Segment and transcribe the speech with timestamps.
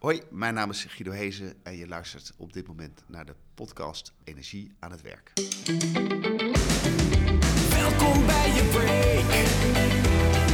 [0.00, 4.12] Hoi, mijn naam is Guido Hezen en je luistert op dit moment naar de podcast
[4.24, 5.32] Energie aan het werk.
[7.70, 9.30] Welkom bij je break.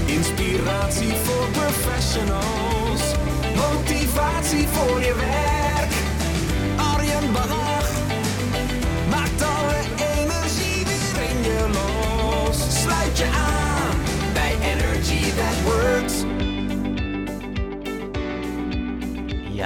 [0.08, 3.14] Inspiratie voor professionals.
[3.54, 5.55] Motivatie voor je werk.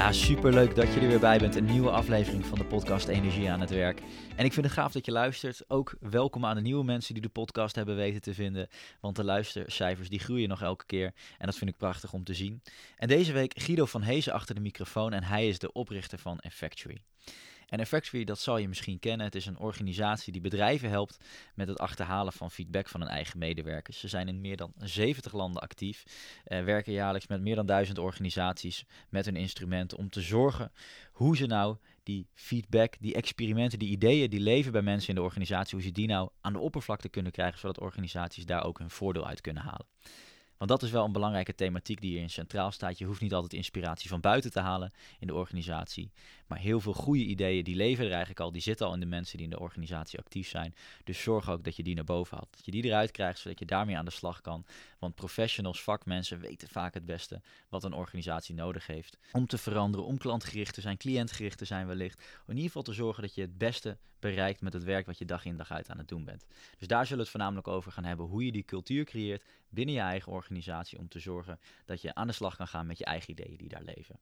[0.01, 1.57] Ja, superleuk dat je er weer bij bent.
[1.57, 4.02] Een nieuwe aflevering van de podcast Energie aan het Werk.
[4.37, 5.62] En ik vind het gaaf dat je luistert.
[5.69, 8.69] Ook welkom aan de nieuwe mensen die de podcast hebben weten te vinden.
[9.01, 11.12] Want de luistercijfers die groeien nog elke keer.
[11.39, 12.62] En dat vind ik prachtig om te zien.
[12.97, 15.12] En deze week Guido van Hezen achter de microfoon.
[15.12, 16.98] En hij is de oprichter van Effectory.
[17.70, 19.27] En Effectory, dat zal je misschien kennen.
[19.27, 21.19] Het is een organisatie die bedrijven helpt
[21.55, 24.01] met het achterhalen van feedback van hun eigen medewerkers.
[24.01, 26.05] Ze zijn in meer dan 70 landen actief,
[26.45, 30.73] eh, werken jaarlijks met meer dan duizend organisaties met hun instrumenten om te zorgen
[31.12, 35.23] hoe ze nou die feedback, die experimenten, die ideeën die leven bij mensen in de
[35.23, 38.91] organisatie, hoe ze die nou aan de oppervlakte kunnen krijgen, zodat organisaties daar ook hun
[38.91, 39.86] voordeel uit kunnen halen.
[40.61, 42.98] Want dat is wel een belangrijke thematiek die hierin centraal staat.
[42.98, 46.12] Je hoeft niet altijd inspiratie van buiten te halen in de organisatie.
[46.51, 48.53] Maar heel veel goede ideeën, die leven er eigenlijk al.
[48.53, 50.75] Die zitten al in de mensen die in de organisatie actief zijn.
[51.05, 52.48] Dus zorg ook dat je die naar boven haalt.
[52.51, 54.65] Dat je die eruit krijgt, zodat je daarmee aan de slag kan.
[54.98, 59.19] Want professionals, vakmensen weten vaak het beste wat een organisatie nodig heeft.
[59.33, 62.19] Om te veranderen, om klantgericht te zijn, cliëntgericht te zijn wellicht.
[62.19, 65.19] Om in ieder geval te zorgen dat je het beste bereikt met het werk wat
[65.19, 66.47] je dag in dag uit aan het doen bent.
[66.79, 68.27] Dus daar zullen we het voornamelijk over gaan hebben.
[68.27, 72.27] Hoe je die cultuur creëert binnen je eigen organisatie om te zorgen dat je aan
[72.27, 74.20] de slag kan gaan met je eigen ideeën die daar leven.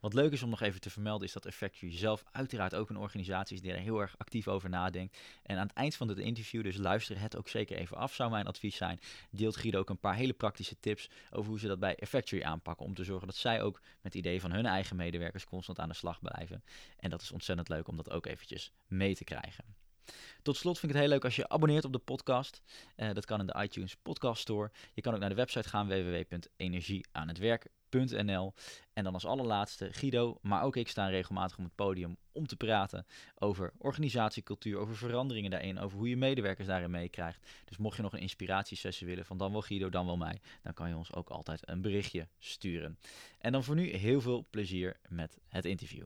[0.00, 2.96] Wat leuk is om nog even te vermelden is dat Effectory zelf uiteraard ook een
[2.96, 5.18] organisatie is die er heel erg actief over nadenkt.
[5.42, 8.30] En aan het eind van dit interview, dus luister het ook zeker even af, zou
[8.30, 11.78] mijn advies zijn, deelt Guido ook een paar hele praktische tips over hoe ze dat
[11.78, 12.86] bij Effectory aanpakken.
[12.86, 15.94] Om te zorgen dat zij ook met ideeën van hun eigen medewerkers constant aan de
[15.94, 16.64] slag blijven.
[16.96, 19.64] En dat is ontzettend leuk om dat ook eventjes mee te krijgen.
[20.42, 22.62] Tot slot vind ik het heel leuk als je abonneert op de podcast.
[22.96, 24.70] Uh, dat kan in de iTunes Podcast Store.
[24.94, 27.77] Je kan ook naar de website gaan www.energieaanhetwerk.nl.
[27.90, 32.56] En dan als allerlaatste Guido, maar ook ik staan regelmatig op het podium om te
[32.56, 37.46] praten over organisatiecultuur, over veranderingen daarin, over hoe je medewerkers daarin meekrijgt.
[37.64, 40.74] Dus mocht je nog een inspiratiesessie willen van dan wel Guido, dan wel mij, dan
[40.74, 42.98] kan je ons ook altijd een berichtje sturen.
[43.38, 46.04] En dan voor nu heel veel plezier met het interview.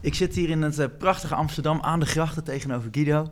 [0.00, 3.30] Ik zit hier in het uh, prachtige Amsterdam aan de grachten tegenover Guido.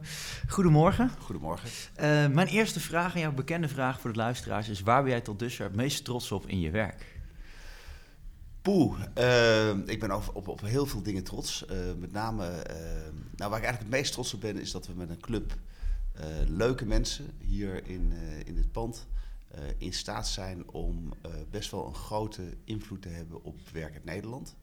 [0.48, 1.10] Goedemorgen.
[1.18, 1.68] Goedemorgen.
[1.68, 2.02] Uh,
[2.34, 5.38] mijn eerste vraag en jouw bekende vraag voor de luisteraars is: waar ben jij tot
[5.38, 7.20] dusver het meest trots op in je werk?
[8.62, 11.64] Poeh, uh, ik ben op, op, op, heel veel dingen trots.
[11.98, 12.44] met name,
[13.36, 15.56] nou, waar ik eigenlijk het meest trots op ben, is dat we met een club
[16.46, 18.12] leuke mensen hier in,
[18.44, 19.06] in het pand
[19.78, 21.12] in staat zijn om
[21.50, 24.56] best wel een grote invloed te hebben op werk in Nederland.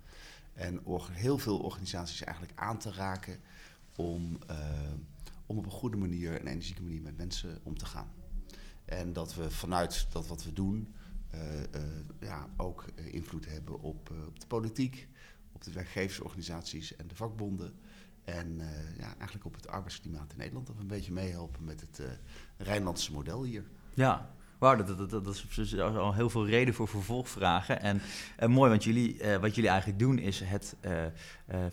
[0.53, 0.81] En
[1.11, 3.39] heel veel organisaties eigenlijk aan te raken
[3.95, 4.57] om, uh,
[5.45, 8.11] om op een goede manier, een energieke manier met mensen om te gaan.
[8.85, 10.93] En dat we vanuit dat wat we doen
[11.33, 11.65] uh, uh,
[12.19, 15.07] ja, ook invloed hebben op, op de politiek,
[15.51, 17.73] op de werkgeversorganisaties en de vakbonden.
[18.23, 18.57] En
[18.97, 20.67] ja, eigenlijk op het arbeidsklimaat in Nederland.
[20.67, 22.01] Dat we een beetje meehelpen met het
[22.57, 23.69] Rijnlandse model hier.
[23.93, 27.81] Ja, Wauw, dat, dat, dat, dat, is al heel veel reden voor vervolgvragen.
[27.81, 28.01] En,
[28.35, 31.09] en mooi, want jullie, uh, wat jullie eigenlijk doen is het uh, uh,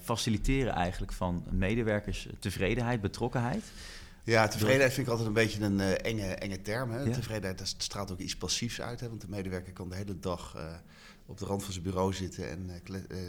[0.02, 3.64] faciliteren eigenlijk van medewerkers tevredenheid, betrokkenheid.
[4.24, 6.90] Ja, tevredenheid vind ik altijd een beetje een enge, enge term.
[6.90, 7.02] Hè?
[7.02, 7.12] Ja.
[7.12, 9.00] Tevredenheid, dat straalt ook iets passiefs uit.
[9.00, 9.08] Hè?
[9.08, 10.56] Want de medewerker kan de hele dag
[11.26, 12.70] op de rand van zijn bureau zitten en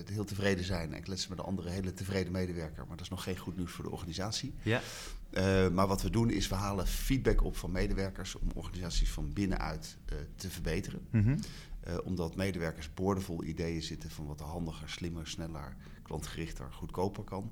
[0.06, 0.94] heel tevreden zijn.
[0.94, 2.86] En kletsen met een andere hele tevreden medewerker.
[2.88, 4.54] Maar dat is nog geen goed nieuws voor de organisatie.
[4.62, 4.82] Ja.
[5.32, 9.34] Uh, maar wat we doen is we halen feedback op van medewerkers om organisaties van
[9.34, 11.02] binnenuit uh, te verbeteren.
[11.10, 11.38] Mm -hmm.
[11.88, 17.52] uh, omdat medewerkers boordevol ideeën zitten van wat er handiger, slimmer, sneller, klantgerichter, goedkoper kan.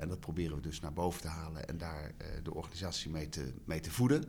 [0.00, 2.12] en dat proberen we dus naar boven te halen en daar
[2.42, 4.24] de organisatie mee te, mee te voeden.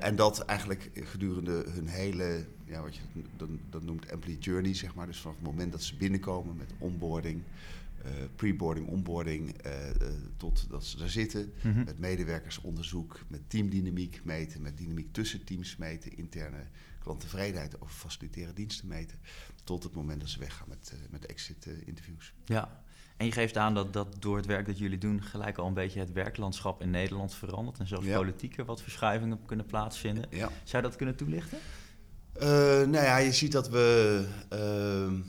[0.00, 3.02] en dat eigenlijk gedurende hun hele, ja, wat je
[3.36, 5.06] dat, dat noemt employee journey, zeg maar.
[5.06, 7.42] Dus vanaf het moment dat ze binnenkomen met onboarding,
[8.36, 11.52] pre-boarding, onboarding, uh, uh, tot dat ze daar zitten.
[11.62, 11.84] Mm -hmm.
[11.84, 16.66] Met medewerkersonderzoek, met teamdynamiek meten, met dynamiek tussen teams meten, interne
[16.98, 19.18] klanttevredenheid of faciliteren diensten meten.
[19.64, 22.34] Tot het moment dat ze weggaan met, met exit-interviews.
[22.44, 22.82] ja,
[23.16, 25.74] en je geeft aan dat, dat door het werk dat jullie doen gelijk al een
[25.74, 27.78] beetje het werklandschap in Nederland verandert.
[27.78, 28.16] En zelfs ja.
[28.16, 30.24] politiek er wat verschuivingen kunnen plaatsvinden.
[30.30, 30.48] Ja.
[30.64, 31.58] Zou je dat kunnen toelichten?
[32.38, 34.26] nou ja, je ziet dat we...
[34.48, 35.20] ehm,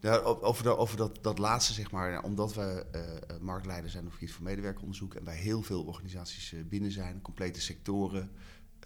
[0.00, 2.86] ja, over, de, over dat, dat laatste, zeg maar, omdat we
[3.30, 6.90] uh, marktleider zijn op het gebied van medewerkeronderzoek en bij heel veel organisaties uh, binnen
[6.90, 8.30] zijn, complete sectoren,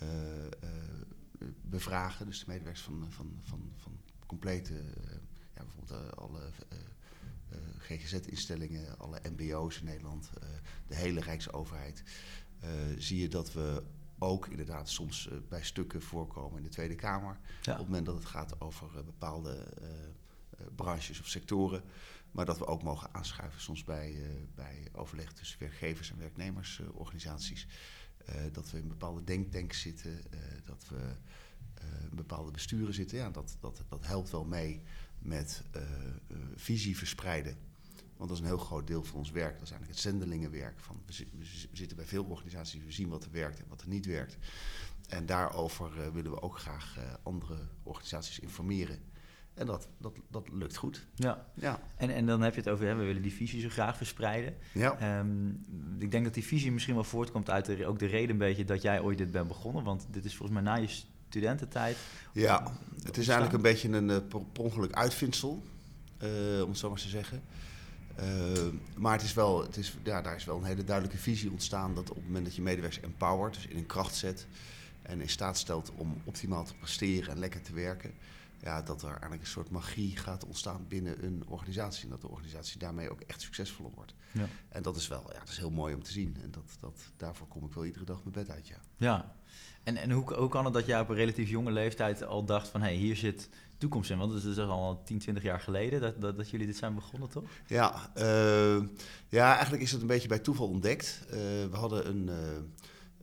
[0.03, 0.09] uh,
[1.63, 2.27] bevragen.
[2.27, 4.75] Dus de medewerkers van, van, van, van complete,
[5.55, 6.51] ja, bijvoorbeeld alle
[7.79, 10.31] GGZ-instellingen, alle MBO's in Nederland,
[10.87, 12.03] de hele Rijksoverheid.
[12.99, 13.83] zie je dat we
[14.19, 17.39] ook inderdaad soms bij stukken voorkomen in de Tweede Kamer.
[17.61, 19.67] Op het moment dat het gaat over bepaalde
[20.75, 21.83] branches of sectoren.
[22.31, 24.17] Maar dat we ook mogen aanschuiven soms bij,
[24.55, 27.67] bij overleg tussen werkgevers en werknemersorganisaties.
[28.29, 30.23] Uh, dat we in bepaalde denktanks zitten,
[30.65, 31.17] dat we
[32.11, 33.19] in bepaalde besturen zitten.
[33.19, 34.83] Ja, dat, dat, dat helpt wel mee
[35.19, 35.63] met
[36.57, 37.57] visie verspreiden.
[38.17, 39.53] Want dat is een heel groot deel van ons werk.
[39.53, 40.81] Dat is eigenlijk het zendelingenwerk.
[40.81, 41.13] Van, we
[41.73, 44.37] zitten bij veel organisaties, we zien wat er werkt en wat er niet werkt.
[45.09, 48.99] En daarover willen we ook graag andere organisaties informeren.
[49.55, 51.07] En dat, dat, dat lukt goed.
[51.15, 51.47] Ja.
[51.55, 51.81] ja.
[51.97, 54.57] En, en dan heb je het over, hè, we willen die visie zo graag verspreiden.
[54.73, 55.19] Ja.
[55.19, 55.65] Um,
[55.99, 58.65] ik denk dat die visie misschien wel voortkomt uit de, ook de reden een beetje
[58.65, 59.85] dat jij ooit dit bent begonnen.
[59.85, 60.89] Want dit is volgens mij na je
[61.29, 61.97] studententijd.
[62.33, 62.73] Ja,
[63.03, 65.63] het is eigenlijk een beetje een uh, per ongeluk uitvindsel,
[66.23, 67.43] uh, om het zo maar te zeggen.
[68.21, 68.27] Uh,
[68.97, 71.95] maar het is wel, het is, ja, daar is wel een hele duidelijke visie ontstaan
[71.95, 74.47] dat op het moment dat je medewerkers empowert, dus in een kracht zet
[75.03, 78.13] en in staat stelt om optimaal te presteren en lekker te werken,
[78.63, 82.05] ja, dat er eigenlijk een soort magie gaat ontstaan binnen een organisatie.
[82.05, 84.15] En dat de organisatie daarmee ook echt succesvoller wordt.
[84.33, 84.47] Ja.
[84.69, 86.37] En dat is wel, ja, dat is heel mooi om te zien.
[86.43, 88.81] En dat, dat, daarvoor kom ik wel iedere dag mijn bed uit, ja.
[88.97, 89.35] Ja,
[89.83, 92.69] en, en hoe, hoe kan het dat jij op een relatief jonge leeftijd al dacht
[92.69, 92.81] van...
[92.81, 93.49] hé, hey, hier zit
[93.79, 94.19] toekomst in?
[94.19, 97.29] Want het is al 10, 20 jaar geleden dat, dat, dat jullie dit zijn begonnen,
[97.29, 97.45] toch?
[97.67, 98.83] Ja, uh,
[99.29, 101.25] ja, eigenlijk is het een beetje bij toeval ontdekt.
[101.27, 101.37] Uh,
[101.71, 102.27] we hadden een...
[102.27, 102.37] Uh,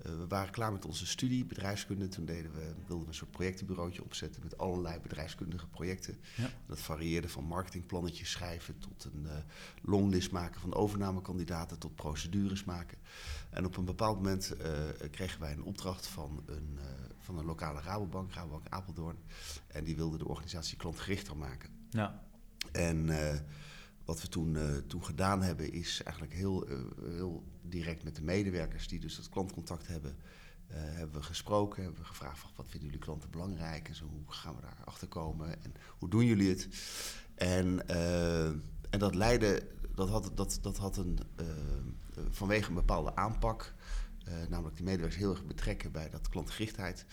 [0.02, 2.08] we waren klaar met onze studie bedrijfskunde.
[2.08, 6.18] Toen deden we, wilden we een soort projectenbureautje opzetten met allerlei bedrijfskundige projecten.
[6.36, 6.50] Ja.
[6.68, 9.32] Dat varieerde van marketingplannetjes schrijven tot een uh,
[9.82, 12.98] longlist maken van overnamekandidaten tot procedures maken.
[13.50, 16.80] En op een bepaald moment uh, kregen wij een opdracht van een,
[17.20, 19.18] van een lokale Rabobank, Rabobank Apeldoorn.
[19.68, 21.70] En die wilde de organisatie klantgerichter maken.
[21.90, 22.24] Ja.
[22.72, 23.10] En
[24.06, 24.58] wat we toen,
[24.88, 26.68] toen gedaan hebben, is eigenlijk heel,
[27.02, 30.16] heel direct met de medewerkers die dus dat klantcontact hebben,
[30.72, 31.84] uh, hebben we gesproken.
[31.84, 34.82] Hebben we gevraagd van, wat vinden jullie klanten belangrijk en zo, hoe gaan we daar
[34.84, 36.68] achter komen en hoe doen jullie het?
[37.36, 37.88] En,
[38.90, 41.20] en dat leidde, dat had, dat, dat had een,
[42.30, 43.74] vanwege een bepaalde aanpak,
[44.50, 47.06] namelijk die medewerkers heel erg betrekken bij dat klantgerichtheid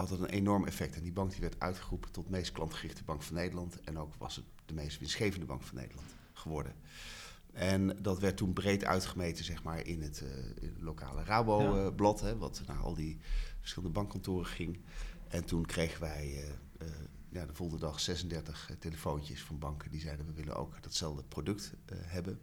[0.00, 0.96] had het een enorm effect.
[0.96, 3.80] En die bank die werd uitgeroepen tot meest klantgerichte bank van Nederland.
[3.80, 6.74] En ook was het de meest winstgevende bank van Nederland geworden.
[7.52, 12.36] En dat werd toen breed uitgemeten zeg maar, in, het, uh, lokale Rabo-blad, ja.
[12.36, 13.18] wat naar al die
[13.60, 14.80] verschillende bankkantoren ging.
[15.28, 16.94] En toen kregen wij uh, uh,
[17.28, 21.72] ja, de volgende dag 36 telefoontjes van banken die zeiden we willen ook datzelfde product
[21.92, 22.38] hebben.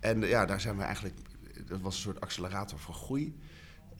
[0.00, 1.16] en ja, daar zijn we eigenlijk,
[1.66, 3.38] dat was een soort accelerator voor groei.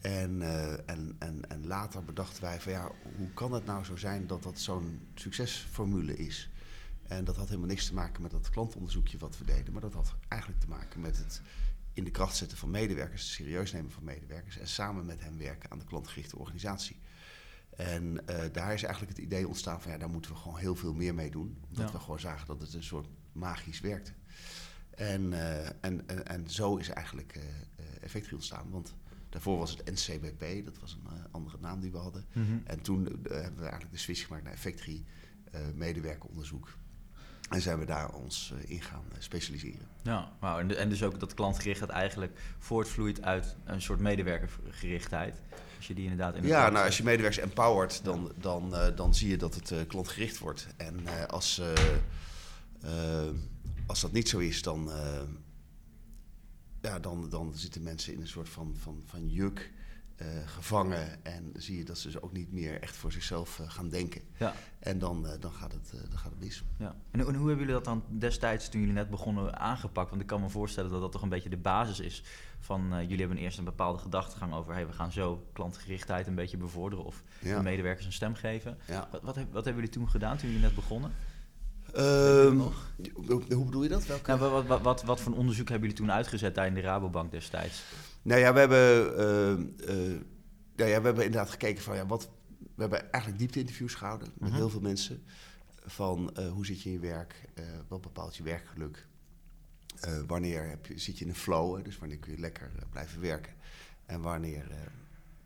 [0.01, 3.95] En, uh, en, en, en later bedachten wij van ja, hoe kan het nou zo
[3.95, 6.49] zijn dat dat zo'n succesformule is?
[7.07, 9.93] En dat had helemaal niks te maken met dat klantonderzoekje wat we deden, maar dat
[9.93, 11.41] had eigenlijk te maken met het
[11.93, 15.71] in de kracht zetten van medewerkers, serieus nemen van medewerkers en samen met hen werken
[15.71, 16.99] aan de klantgerichte organisatie.
[17.69, 20.75] En uh, daar is eigenlijk het idee ontstaan van ja, daar moeten we gewoon heel
[20.75, 21.57] veel meer mee doen.
[21.69, 24.11] Omdat we gewoon zagen dat het een soort magisch werkte.
[24.89, 27.39] En, uh, en, en, en, zo is eigenlijk
[28.15, 28.69] uh, ontstaan.
[28.69, 28.95] Want
[29.29, 32.25] Daarvoor was het NCBP, dat was een andere naam die we hadden.
[32.33, 32.57] Mhm.
[32.63, 35.05] En toen hebben we eigenlijk de switch gemaakt naar Effectrie
[35.75, 36.77] medewerkeronderzoek.
[37.49, 39.87] En zijn we daar ons in gaan specialiseren.
[40.01, 45.41] Ja, en, en dus ook dat klantgerichtheid eigenlijk voortvloeit uit een soort medewerkergerichtheid.
[45.77, 49.29] Als je die inderdaad in Ja, nou, als je medewerkers empowert, dan, dan, dan zie
[49.29, 50.67] je dat het klantgericht wordt.
[50.77, 51.61] En als,
[53.87, 54.89] als dat niet zo is, dan
[56.81, 59.71] ja, dan, dan zitten mensen in een soort van, van, van juk
[60.21, 61.25] uh, gevangen.
[61.25, 64.21] En zie je dat ze dus ook niet meer echt voor zichzelf uh, gaan denken.
[64.37, 64.53] Ja.
[64.79, 66.63] En dan, uh, dan, gaat het, dan gaat het mis.
[66.79, 66.95] Ja.
[67.11, 70.09] En, hoe hebben jullie dat dan destijds, toen jullie net begonnen, aangepakt?
[70.09, 72.23] Want ik kan me voorstellen dat dat toch een beetje de basis is
[72.59, 72.89] van...
[72.89, 74.73] jullie hebben eerst een bepaalde gedachtegang over...
[74.73, 77.05] Hey, we gaan zo klantgerichtheid een beetje bevorderen...
[77.05, 78.77] of de medewerkers een stem geven.
[78.87, 79.07] Ja.
[79.11, 81.11] Wat, wat, wat hebben jullie toen gedaan, toen jullie net begonnen?
[81.95, 82.61] Um,
[83.27, 84.05] hoe bedoel je dat?
[84.05, 84.35] Welke?
[84.35, 87.31] Nou, wat, wat, wat, wat, voor onderzoek hebben jullie toen uitgezet daar in de Rabobank
[87.31, 87.83] destijds?
[88.27, 90.19] Nou ja, we hebben, uh, uh,
[90.75, 92.29] ja, we hebben inderdaad gekeken van ja, wat.
[92.57, 94.57] We hebben eigenlijk diepte-interviews gehouden met mhm.
[94.57, 95.23] heel veel mensen.
[95.85, 97.49] Van uh, hoe zit je in je werk?
[97.87, 99.07] wat bepaalt je werkgeluk?
[100.27, 101.83] wanneer heb je, zit je in een flow?
[101.83, 103.53] Dus wanneer kun je lekker blijven werken?
[104.05, 104.67] En wanneer,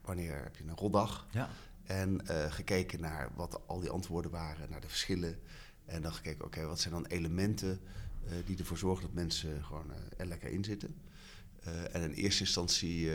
[0.01, 1.27] wanneer heb je een rotdag?
[1.31, 1.49] Ja.
[1.83, 5.39] En gekeken naar wat al die antwoorden waren, naar de verschillen.
[5.85, 7.79] En dan gekeken, oké, wat zijn dan elementen
[8.45, 10.95] die ervoor zorgen dat mensen gewoon er lekker in zitten.
[11.67, 13.09] Uh, en in eerste instantie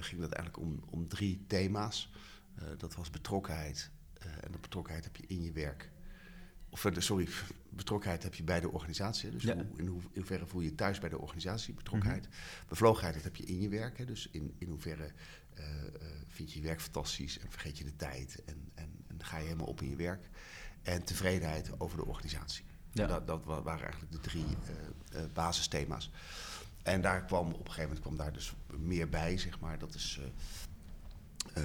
[0.00, 2.10] ging dat eigenlijk om, om drie thema's.
[2.78, 3.90] dat was betrokkenheid.
[4.18, 5.90] en de betrokkenheid heb je in je werk.
[6.70, 7.28] Of sorry,
[7.82, 9.30] betrokkenheid heb je bij de organisatie.
[9.30, 12.26] Dus hoe, in, hoe, hoeverre voel je je thuis bij de organisatie, betrokkenheid.
[12.26, 12.32] Mm
[12.68, 13.98] Bevlogenheid, dat heb je in je werk.
[13.98, 14.04] Hè.
[14.04, 15.12] Dus in, in hoeverre
[16.32, 19.44] vind je je werk fantastisch en vergeet je de tijd en, en, en ga je
[19.44, 20.28] helemaal op in je werk.
[20.82, 22.64] En tevredenheid over de organisatie.
[22.92, 23.06] Ja.
[23.06, 26.10] Dat, dat, waren eigenlijk de drie uh, uh, basisthema's.
[26.82, 29.78] En daar kwam op een gegeven moment kwam daar dus meer bij, zeg maar.
[29.78, 30.20] Dat is
[31.58, 31.64] uh,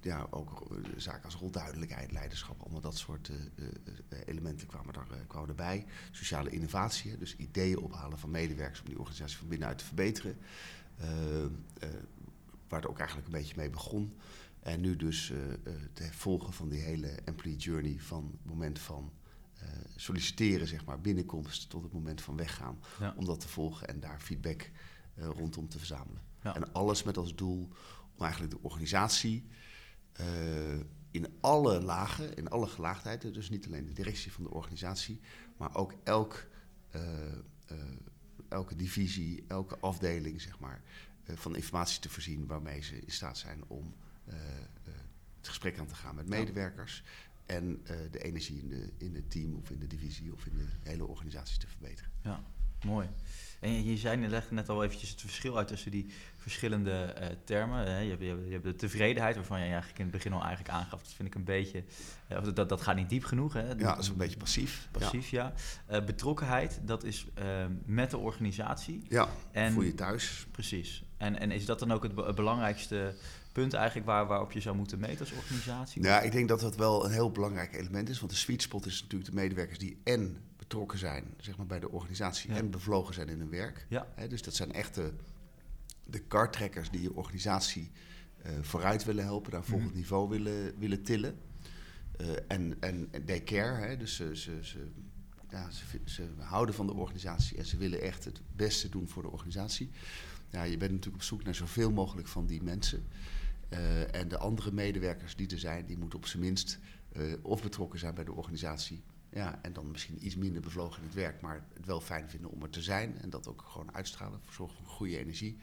[0.00, 3.30] ja, ook zaken als rolduidelijkheid, leiderschap, allemaal dat soort
[4.26, 5.86] elementen kwamen, daar, kwamen erbij.
[6.10, 10.36] Sociale innovatie, dus ideeën ophalen van medewerkers om die organisatie van binnenuit te verbeteren.
[12.68, 14.16] waar het ook eigenlijk een beetje mee begon.
[14.60, 15.32] En nu dus
[15.94, 19.12] het volgen van die hele employee journey van het moment van
[19.62, 22.78] uh, solliciteren, zeg maar, binnenkomst tot het moment van weggaan.
[23.16, 24.70] Om dat te volgen en daar feedback
[25.14, 26.22] uh, rondom te verzamelen.
[26.42, 27.68] En alles met als doel
[28.16, 29.48] om eigenlijk de organisatie
[30.20, 35.20] uh, in alle lagen, in alle gelaagdheden, dus niet alleen de directie van de organisatie,
[35.56, 36.46] maar ook elk,
[38.48, 40.82] elke divisie, elke afdeling, zeg maar,
[41.24, 43.94] van informatie te voorzien waarmee ze in staat zijn om
[45.36, 47.02] het gesprek aan te gaan met medewerkers
[47.48, 50.58] en uh, de energie in, de, in het team of in de divisie of in
[50.58, 52.10] de hele organisatie te verbeteren.
[52.22, 52.42] Ja,
[52.84, 53.08] mooi.
[53.60, 57.78] En je, zei net, net al eventjes het verschil uit tussen die verschillende uh, termen.
[57.78, 57.98] Hè?
[57.98, 61.02] Je, hebt, je, hebt, de tevredenheid, waarvan je eigenlijk in het begin al eigenlijk aangaf.
[61.02, 61.84] Dat vind ik een beetje,
[62.32, 63.52] uh, dat, dat gaat niet diep genoeg.
[63.52, 63.66] Hè?
[63.68, 64.88] Ja, dat is een beetje passief.
[64.90, 65.52] Passief, ja.
[65.88, 66.00] ja.
[66.00, 67.26] betrokkenheid, dat is
[67.84, 69.02] met de organisatie.
[69.08, 70.46] Ja, en, voel je thuis.
[70.50, 71.02] Precies.
[71.16, 73.14] En, en is dat dan ook het belangrijkste
[73.60, 76.02] punt eigenlijk waar, waarop je zou moeten meten als organisatie?
[76.02, 78.18] Ja, ik denk dat dat wel een heel belangrijk element is.
[78.18, 81.80] Want de sweet spot is natuurlijk de medewerkers die en betrokken zijn zeg maar, bij
[81.80, 83.86] de organisatie en bevlogen zijn in hun werk.
[83.88, 84.06] Ja.
[84.28, 85.12] dus dat zijn echt de,
[86.04, 87.90] de kartrekkers die je organisatie
[88.46, 89.98] uh, vooruit willen helpen, naar volgend mhm.
[89.98, 91.38] niveau willen, willen tillen.
[92.20, 94.88] Uh, en, en they care, hè, dus ze, ze, ze,
[95.50, 99.22] ja, ze, ze, houden van de organisatie en ze willen echt het beste doen voor
[99.22, 99.90] de organisatie.
[100.50, 103.06] Ja, je bent natuurlijk op zoek naar zoveel mogelijk van die mensen.
[103.72, 106.78] Uh, en de andere medewerkers die er zijn, die moeten op zijn minst
[107.12, 109.02] uh, of betrokken zijn bij de organisatie.
[109.30, 112.50] Ja, en dan misschien iets minder bevlogen in het werk, maar het wel fijn vinden
[112.50, 113.18] om er te zijn.
[113.18, 115.58] En dat ook gewoon uitstralen, zorgen voor goede energie.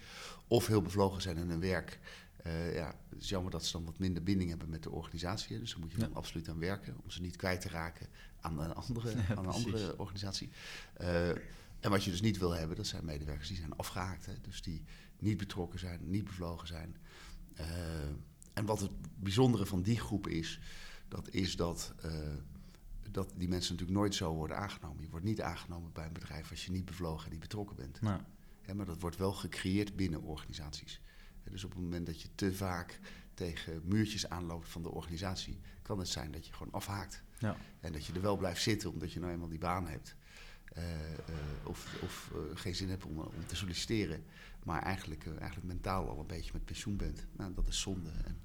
[0.47, 1.99] Of heel bevlogen zijn in hun werk.
[2.47, 5.59] Uh, ja, het is jammer dat ze dan wat minder binding hebben met de organisatie.
[5.59, 6.95] Dus daar moet je dan absoluut aan werken.
[7.03, 8.07] Om ze niet kwijt te raken
[8.41, 10.49] aan een andere, aan een andere organisatie.
[11.79, 14.25] en wat je dus niet wil hebben, dat zijn medewerkers die zijn afgehaakt.
[14.25, 14.83] Hè, dus die
[15.19, 16.95] niet betrokken zijn, niet bevlogen zijn.
[17.59, 17.65] Uh,
[18.53, 20.59] en wat het bijzondere van die groep is,
[21.07, 22.11] dat is dat, uh,
[23.11, 25.03] dat die mensen natuurlijk nooit zo worden aangenomen.
[25.03, 28.01] Je wordt niet aangenomen bij een bedrijf als je niet bevlogen en niet betrokken bent.
[28.01, 28.21] Nou.
[28.65, 31.01] Ja, maar dat wordt wel gecreëerd binnen organisaties.
[31.43, 32.99] dus op het moment dat je te vaak
[33.33, 37.23] tegen muurtjes aanloopt van de organisatie, kan het zijn dat je gewoon afhaakt.
[37.39, 37.57] Ja.
[37.79, 40.15] En dat je er wel blijft zitten omdat je nou eenmaal die baan hebt.
[40.77, 40.83] Uh,
[41.63, 44.23] of, of geen zin hebt om, om te solliciteren
[44.65, 47.25] maar eigenlijk, eigenlijk mentaal al een beetje met pensioen bent.
[47.37, 48.37] Nou, dat is zonde en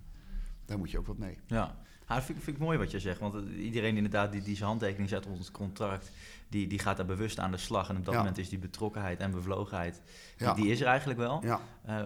[0.65, 1.39] daar moet je ook wat mee.
[1.47, 3.19] Ja, ja dat vind, vind, ik mooi wat je zegt.
[3.21, 6.11] Want iedereen inderdaad die, die zijn handtekening zet op ons contract...
[6.49, 7.89] Die, die gaat daar bewust aan de slag.
[7.89, 10.01] En op dat moment is die betrokkenheid en bevlogenheid...
[10.37, 11.59] Die, die is er eigenlijk wel uh,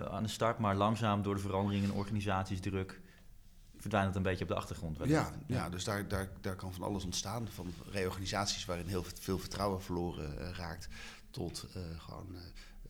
[0.02, 0.59] aan de start.
[0.59, 3.00] Maar langzaam door de verandering in organisatiesdruk
[3.85, 4.99] verdwijnt het een beetje op de achtergrond.
[5.05, 7.49] Ja, ja, dus daar, daar, daar kan van alles ontstaan.
[7.49, 10.88] Van reorganisaties waarin heel veel vertrouwen verloren uh, raakt...
[11.31, 12.37] tot uh, gewoon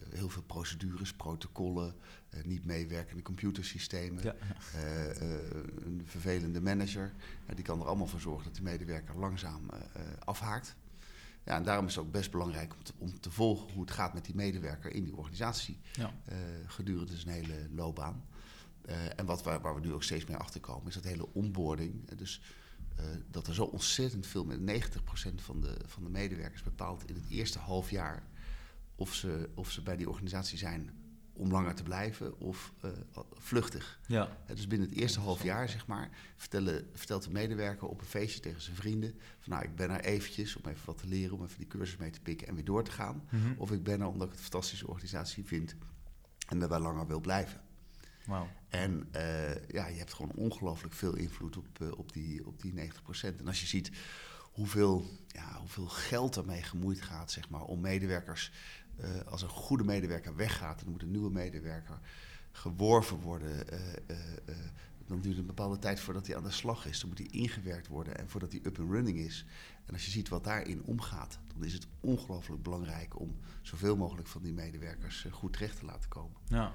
[0.09, 1.95] heel veel procedures, protocollen,
[2.45, 4.35] niet meewerkende computersystemen, ja.
[5.85, 7.13] een vervelende manager.
[7.55, 9.71] die kan er allemaal voor zorgen dat de medewerker langzaam
[10.25, 10.77] afhaakt.
[11.45, 13.91] Ja, en daarom is het ook best belangrijk om te, om te, volgen hoe het
[13.91, 16.13] gaat met die medewerker in die organisatie ja.
[16.67, 18.25] gedurende zijn hele loopbaan.
[19.17, 22.11] En wat, waar, waar, we nu ook steeds meer achter komen, is dat hele onboarding.
[22.17, 22.41] dus
[23.31, 27.29] dat er zo ontzettend veel, met 90% van de, van de medewerkers bepaalt in het
[27.29, 28.23] eerste half jaar
[28.95, 30.91] of ze, of ze bij die organisatie zijn
[31.37, 32.91] om langer te blijven of uh,
[33.33, 34.01] vluchtig.
[34.07, 34.37] Ja.
[34.47, 38.41] dus binnen het eerste half jaar, zeg maar, vertellen, vertelt de medewerker op een feestje
[38.41, 39.19] tegen zijn vrienden...
[39.39, 41.97] van nou, ik ben er eventjes om even wat te leren, om even die cursus
[41.97, 43.25] mee te pikken en weer door te gaan.
[43.31, 43.53] Mhm.
[43.57, 45.75] Of ik ben er omdat ik het een fantastische organisatie vind
[46.49, 47.61] en daarbij langer wil blijven.
[48.27, 48.47] Wow.
[48.69, 52.73] En uh, ja, je hebt gewoon ongelooflijk veel invloed op, uh, op, die, op die
[52.73, 53.39] 90%.
[53.39, 53.91] En als je ziet
[54.53, 58.53] hoeveel, ja, hoeveel geld ermee gemoeid gaat, zeg maar, om medewerkers
[59.01, 61.99] uh, als een goede medewerker weggaat, dan moet een nieuwe medewerker
[62.53, 63.67] geworven worden,
[65.07, 67.01] dan duurt het een bepaalde tijd voordat hij aan de slag is.
[67.01, 69.45] Dan moet hij ingewerkt worden en voordat hij up and running is.
[69.87, 74.29] En als je ziet wat daarin omgaat, dan is het ongelooflijk belangrijk om zoveel mogelijk
[74.29, 76.37] van die medewerkers eh, goed terecht te laten komen.
[76.49, 76.73] Ja,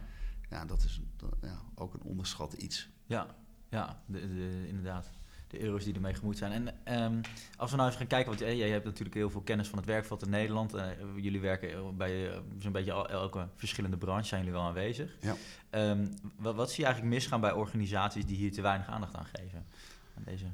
[0.50, 1.02] Ja, dat is
[1.42, 2.90] ja, ook een onderschat iets.
[3.06, 3.36] ja,
[3.70, 5.10] ja de, de- inderdaad.
[5.48, 6.52] De euro's die ermee gemoeid zijn.
[6.52, 7.22] En ehm,
[7.58, 9.78] als we nou even gaan kijken, want eh, jij hebt natuurlijk heel veel kennis van
[9.78, 10.74] het werkveld in Nederland.
[10.74, 15.16] Eh, jullie werken bij eh, zo'n beetje al, elke verschillende branche, zijn jullie wel aanwezig.
[15.22, 15.36] Ja.
[15.70, 19.26] Ehm, wat, wat zie je eigenlijk misgaan bij organisaties die hier te weinig aandacht aan
[19.26, 19.66] geven?
[20.18, 20.46] Aan deze...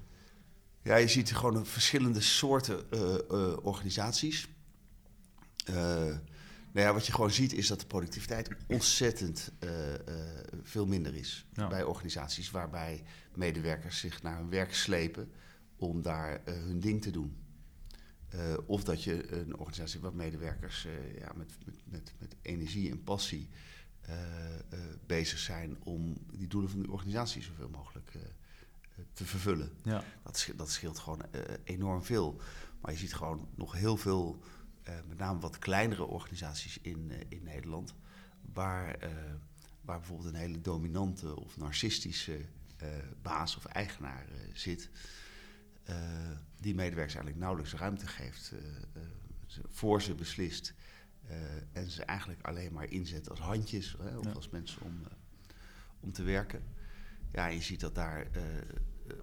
[0.81, 2.91] Ja, je ziet gewoon verschillende soorten
[3.63, 4.47] organisaties.
[6.75, 11.15] Nou ja, wat je gewoon ziet is dat de productiviteit ontzettend eh, eh, veel minder
[11.15, 11.67] is Ja.
[11.67, 13.03] bij organisaties waarbij
[13.34, 15.32] medewerkers zich naar hun werk slepen
[15.75, 17.38] om daar eh, hun ding te doen.
[18.65, 20.88] Of dat je een organisatie waar medewerkers
[21.20, 23.50] ja, met, met, met, met energie en passie
[25.05, 28.12] bezig zijn om die doelen van de organisatie zoveel mogelijk
[29.13, 29.72] te vervullen.
[29.84, 30.03] Ja.
[30.24, 31.22] Dat, dat scheelt gewoon
[31.63, 32.41] enorm veel.
[32.82, 34.44] Maar je ziet gewoon nog heel veel,
[35.07, 37.93] met name wat kleinere organisaties in, eh, in Nederland,
[38.53, 39.09] waar, eh,
[39.81, 42.39] waar bijvoorbeeld een hele dominante of narcistische
[42.77, 42.87] eh,
[43.21, 44.89] baas of eigenaar eh, zit,
[45.83, 45.95] eh,
[46.57, 48.59] die medewerkers eigenlijk nauwelijks ruimte geeft, eh,
[49.01, 49.09] eh,
[49.67, 50.73] voor ze beslist.
[51.27, 51.37] eh,
[51.71, 54.31] en ze eigenlijk alleen maar inzet als handjes hè, of Ja.
[54.31, 55.11] als mensen om, eh,
[55.99, 56.63] om te werken.
[57.31, 58.63] Ja, je ziet dat daar eh, eh,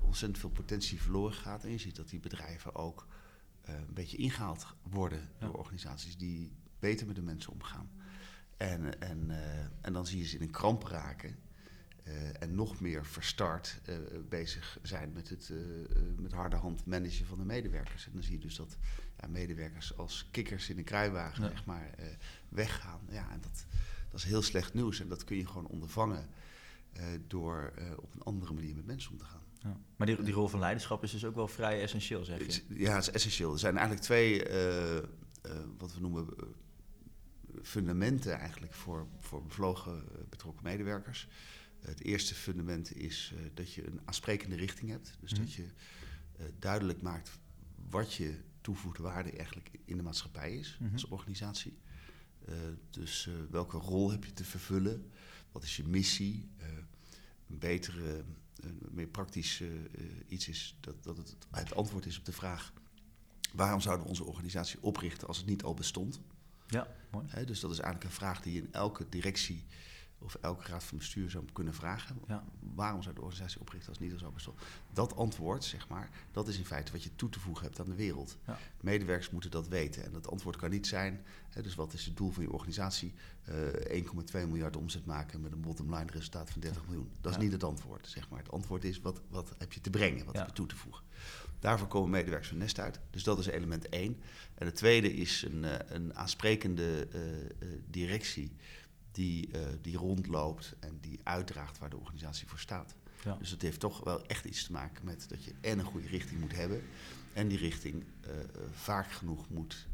[0.00, 1.64] ontzettend veel potentie verloren gaat.
[1.64, 3.06] En je ziet dat die bedrijven ook
[3.64, 5.46] eh, een beetje ingehaald worden Ja.
[5.46, 7.90] door organisaties die beter met de mensen omgaan.
[8.56, 11.36] En, en, eh, en dan zie je ze in een kramp raken.
[12.02, 13.80] eh, en nog meer verstart
[14.28, 15.52] bezig zijn met het
[16.16, 18.06] met harde hand managen van de medewerkers.
[18.06, 18.76] En dan zie je dus dat
[19.20, 21.50] ja, medewerkers als kikkers in een kruiwagen Ja.
[21.50, 21.90] zeg maar,
[22.48, 23.00] weggaan.
[23.10, 23.66] Ja, en dat,
[24.10, 25.00] dat is heel slecht nieuws.
[25.00, 26.26] En dat kun je gewoon ondervangen
[27.26, 29.41] door op een andere manier met mensen om te gaan.
[29.62, 29.80] Ja.
[29.96, 32.62] Maar die, die rol van leiderschap is dus ook wel vrij essentieel, zeg je.
[32.68, 33.52] Ja, het is essentieel.
[33.52, 35.04] Er zijn eigenlijk twee, eh, eh,
[35.78, 36.44] wat we noemen, eh,
[37.62, 41.28] fundamenten eigenlijk voor, voor bevlogen betrokken medewerkers.
[41.80, 45.16] Het eerste fundament is dat je een aansprekende richting hebt.
[45.20, 45.40] Dus Mhm.
[45.40, 45.62] dat je
[46.36, 47.30] eh, duidelijk maakt
[47.90, 50.92] wat je toegevoegde waarde eigenlijk in de maatschappij is Mhm.
[50.92, 51.78] als organisatie.
[52.90, 55.10] Dus welke rol heb je te vervullen?
[55.52, 56.50] Wat is je missie?
[57.48, 58.24] Een betere,
[58.90, 62.72] meer praktisch eh, eh, iets is dat, dat het het antwoord is op de vraag:
[63.52, 66.20] waarom zouden we onze organisatie oprichten als het niet al bestond?
[66.66, 67.26] Ja, mooi.
[67.28, 69.64] Hè, dus dat is eigenlijk een vraag die in elke directie
[70.24, 72.20] of elke raad van bestuur zou kunnen vragen.
[72.26, 72.44] Ja.
[72.74, 74.56] Waarom zou de organisatie oprichten als het niet al zou?
[74.92, 77.88] Dat antwoord, zeg maar, dat is in feite wat je toe te voegen hebt aan
[77.88, 78.36] de wereld.
[78.46, 78.58] Ja.
[78.80, 80.04] Medewerkers moeten dat weten.
[80.04, 83.14] En dat antwoord kan niet zijn, hè, dus wat is het doel van je organisatie?
[83.42, 87.10] Eh 1,2 miljard omzet maken met een bottom line resultaat van 30 miljoen.
[87.20, 87.42] Dat is Ja.
[87.42, 88.38] niet het antwoord, zeg maar.
[88.38, 90.24] Het antwoord is, wat, wat heb je te brengen?
[90.24, 91.02] Wat heb je toe te voegen?
[91.58, 93.00] Daarvoor komen medewerkers hun nest uit.
[93.10, 94.20] Dus dat is element één.
[94.54, 97.48] En het tweede is een, eh, een aansprekende eh, eh,
[97.90, 98.52] directie
[99.12, 102.94] die, eh, die rondloopt en die uitdraagt waar de organisatie voor staat.
[103.24, 103.36] Ja.
[103.38, 106.08] Dus het heeft toch wel echt iets te maken met dat je en een goede
[106.08, 106.82] richting moet hebben
[107.32, 109.86] en die richting eh, eh, vaak genoeg moet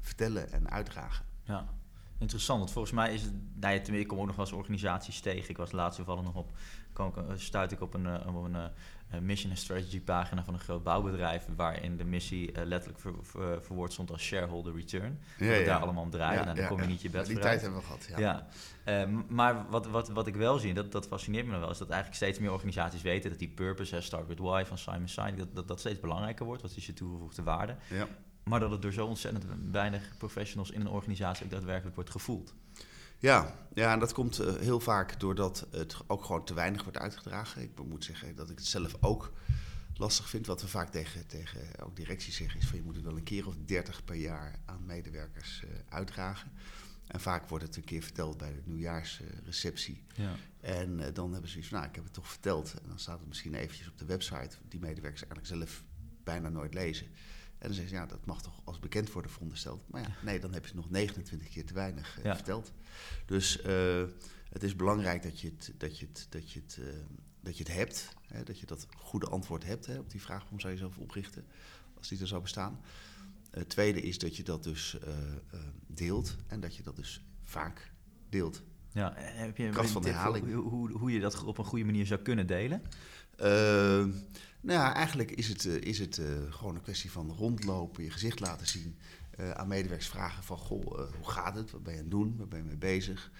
[0.00, 1.24] vertellen en uitdragen.
[1.44, 1.74] Ja,
[2.22, 2.58] interessant.
[2.58, 5.50] Want volgens mij is het, nou ja, ik kom ook nog wel eens organisaties tegen.
[5.50, 6.50] Ik was laatst toevallig nog op,
[6.92, 8.64] ik, eh, stuit ik op een, eh, op een eh,
[9.10, 13.62] eh, mission en strategy pagina van een groot bouwbedrijf, waarin de missie letterlijk ver, ver-
[13.62, 15.18] verwoord stond als shareholder return.
[15.38, 16.44] dat daar allemaal om draaide.
[16.44, 17.60] nou, dan kom je niet je bed Die vooruit.
[17.60, 18.20] tijd hebben we gehad.
[18.20, 18.46] Ja.
[18.84, 21.78] Ja, maar wat, wat, wat ik wel zie, dat, dat fascineert me nog wel, is
[21.78, 25.08] dat eigenlijk steeds meer organisaties weten dat die purpose, hè, start with why van Simon
[25.08, 26.62] Sinek, dat, dat dat steeds belangrijker wordt.
[26.62, 27.76] Wat is je toegevoegde waarde?
[27.90, 28.06] Ja.
[28.44, 32.54] Maar dat het door zo ontzettend weinig professionals in een organisatie ook daadwerkelijk wordt gevoeld.
[33.18, 36.98] Ja, ja, en dat komt eh, heel vaak doordat het ook gewoon te weinig wordt
[36.98, 37.62] uitgedragen.
[37.62, 39.32] Ik moet zeggen dat ik het zelf ook
[39.94, 40.46] lastig vind.
[40.46, 43.22] Wat we vaak tegen, tegen ook directies zeggen is van je moet het wel een
[43.22, 46.52] keer of dertig per jaar aan medewerkers eh, uitdragen.
[47.06, 50.04] En vaak wordt het een keer verteld bij de nieuwjaarsreceptie.
[50.14, 50.34] Ja.
[50.60, 52.74] En eh, dan hebben ze zoiets van, nou, ik heb het toch verteld.
[52.82, 55.84] En dan staat het misschien eventjes op de website, die medewerkers eigenlijk zelf
[56.24, 57.06] bijna nooit lezen.
[57.62, 59.88] En dan zeggen ze, ja, dat mag toch als bekend worden verondersteld.
[59.88, 62.34] Maar ja, nee, dan heb je het nog 29 keer te weinig eh, Ja.
[62.34, 62.72] verteld.
[63.26, 64.02] Dus eh,
[64.50, 66.86] het is belangrijk dat je het, dat je het, dat je het, eh,
[67.40, 68.14] dat je het hebt.
[68.26, 70.98] Hè, dat je dat goede antwoord hebt hè, op die vraag, waarom zou je zelf
[70.98, 71.44] oprichten,
[71.94, 72.80] als die er zou bestaan.
[73.50, 74.96] Het tweede is dat je dat dus
[75.86, 77.92] deelt en dat je dat dus vaak
[78.28, 78.62] deelt.
[78.92, 80.52] Ja, heb je Kracht een van tip herhaling.
[80.52, 82.82] Hoe, hoe, hoe je dat op een goede manier zou kunnen delen?
[83.36, 84.04] Eh,
[84.62, 88.10] nou ja, eigenlijk is het, eh, is het eh, gewoon een kwestie van rondlopen, je
[88.10, 88.96] gezicht laten zien.
[89.32, 90.84] eh, aan medewerkers vragen van, goh,
[91.16, 91.70] hoe gaat het?
[91.70, 92.36] Wat ben je aan het doen?
[92.36, 93.30] Waar ben je mee bezig?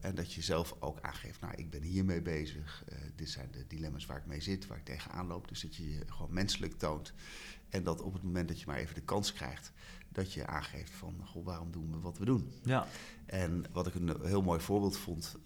[0.00, 2.84] en dat je zelf ook aangeeft, nou, ik ben hiermee bezig.
[3.16, 5.48] dit zijn de dilemma's waar ik mee zit, waar ik tegenaan loop.
[5.48, 7.12] Dus dat je je gewoon menselijk toont.
[7.68, 9.72] En dat op het moment dat je maar even de kans krijgt,
[10.08, 12.52] dat je aangeeft van, goh, waarom doen we wat we doen?
[12.62, 12.86] Ja.
[13.26, 15.36] En wat ik een heel mooi voorbeeld vond,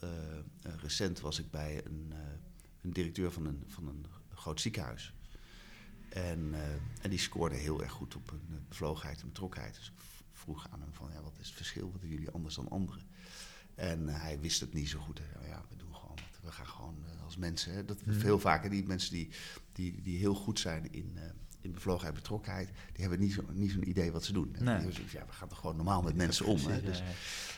[0.60, 2.12] recent was ik bij een,
[2.86, 5.12] een directeur van een, van een groot ziekenhuis.
[6.08, 6.58] En, uh,
[7.02, 9.74] en die scoorde heel erg goed op een bevlogenheid en betrokkenheid.
[9.74, 9.94] Dus ik
[10.32, 11.90] vroeg aan hem van, ja, wat is het verschil?
[11.92, 13.02] Wat doen jullie anders dan anderen?
[13.74, 15.18] En uh, hij wist het niet zo goed.
[15.18, 15.48] Hè.
[15.48, 17.72] Ja, we doen gewoon, we gaan gewoon uh, als mensen.
[17.72, 17.84] Hè.
[17.84, 18.18] Dat Mhm.
[18.18, 19.28] veel vaker die mensen die,
[19.72, 21.18] die, die heel goed zijn in,
[21.66, 24.56] in bevlogenheid, betrokkenheid, die hebben niet zo'n niet zo'n idee wat ze doen.
[24.58, 24.78] Nee.
[24.80, 26.58] Die ja, we gaan toch gewoon normaal met mensen om.
[26.66, 26.82] Hè.
[26.82, 27.02] Dus,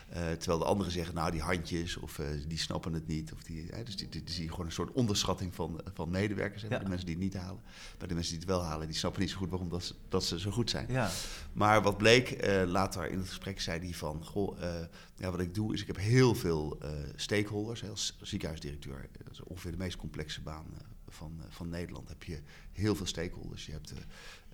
[0.08, 3.32] eh, terwijl de anderen zeggen, nou die handjes, of eh, die snappen het niet.
[3.32, 6.10] Of die, hè, dus die, die, die zie je gewoon een soort onderschatting van, van
[6.10, 6.62] medewerkers.
[6.62, 6.78] Hè, Ja.
[6.78, 7.60] De mensen die het niet halen.
[7.98, 9.94] Maar de mensen die het wel halen, die snappen niet zo goed waarom dat ze,
[10.08, 10.86] dat ze zo goed zijn.
[10.88, 11.10] Ja.
[11.52, 14.24] Maar wat bleek, eh, later in het gesprek zei hij van...
[14.24, 17.80] Goh, eh, ja, wat ik doe is, ik heb heel veel eh, stakeholders.
[17.80, 20.80] Hè, als ziekenhuisdirecteur, dat is ongeveer de meest complexe baan eh,
[21.12, 22.08] van, eh, van Nederland.
[22.08, 22.40] Heb je
[22.72, 23.66] heel veel stakeholders.
[23.66, 23.94] Je hebt de,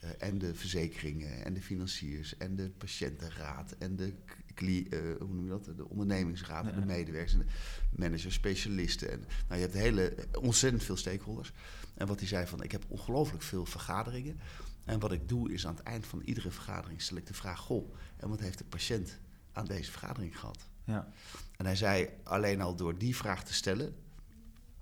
[0.01, 3.75] eh, en de verzekeringen, en de financiers, en de patiëntenraad...
[3.79, 4.15] en de,
[4.55, 5.65] kli- eh, hoe noem je dat?
[5.77, 7.33] de ondernemingsraad, en de medewerkers...
[7.33, 7.47] en de
[7.91, 9.11] managers, specialisten.
[9.11, 11.53] En, nou, je hebt hele, ontzettend veel stakeholders.
[11.95, 14.41] En wat hij zei van, ik heb ongelooflijk veel vergaderingen...
[14.85, 17.59] En wat ik doe is aan het eind van iedere vergadering stel ik de vraag:
[17.59, 19.19] Goh, en wat heeft de patiënt
[19.53, 20.69] aan deze vergadering gehad?
[20.85, 21.09] Ja.
[21.57, 23.95] En hij zei: alleen al door die vraag te stellen,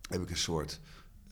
[0.08, 0.80] heb ik een soort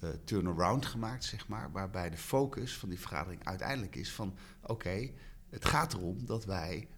[0.00, 5.10] eh, turnaround gemaakt, zeg maar, waarbij de focus van die vergadering uiteindelijk is van: oké,
[5.50, 6.88] het gaat erom dat wij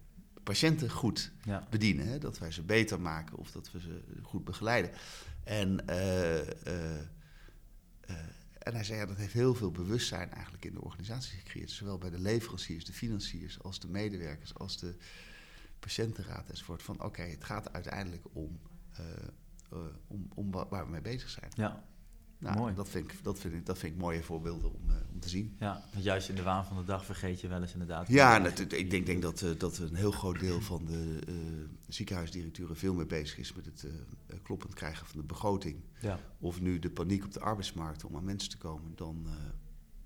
[0.43, 1.67] patiënten goed Ja.
[1.69, 2.17] bedienen, hè?
[2.17, 4.91] dat wij ze beter maken of dat we ze goed begeleiden.
[5.43, 6.39] En, eh,
[6.97, 7.07] eh,
[8.59, 11.71] en hij zei, ja, dat heeft heel veel bewustzijn eigenlijk in de organisatie gecreëerd.
[11.71, 14.95] Zowel bij de leveranciers, de financiers, als de medewerkers, als de
[15.79, 16.83] patiëntenraad enzovoort.
[16.83, 18.59] Van oké, het gaat uiteindelijk om,
[20.07, 21.51] om, om wa- waar we mee bezig zijn.
[21.55, 21.83] Ja.
[22.43, 22.73] Nou, Mooi.
[22.73, 25.29] Dat vind, ik, dat, vind ik, dat vind ik mooie voorbeelden om, eh, om te
[25.29, 25.55] zien.
[25.59, 28.07] Ja, want juist in de waan van de dag vergeet je wel eens inderdaad.
[28.07, 31.33] Ja, het- ik denk, denk dat, eh, dat een heel groot deel van de eh,
[31.87, 33.85] ziekenhuisdirecteuren veel meer bezig is met het
[34.43, 35.75] kloppend krijgen van de begroting.
[36.01, 36.19] Ja.
[36.39, 39.27] Of nu de paniek op de arbeidsmarkt om aan mensen te komen, dan,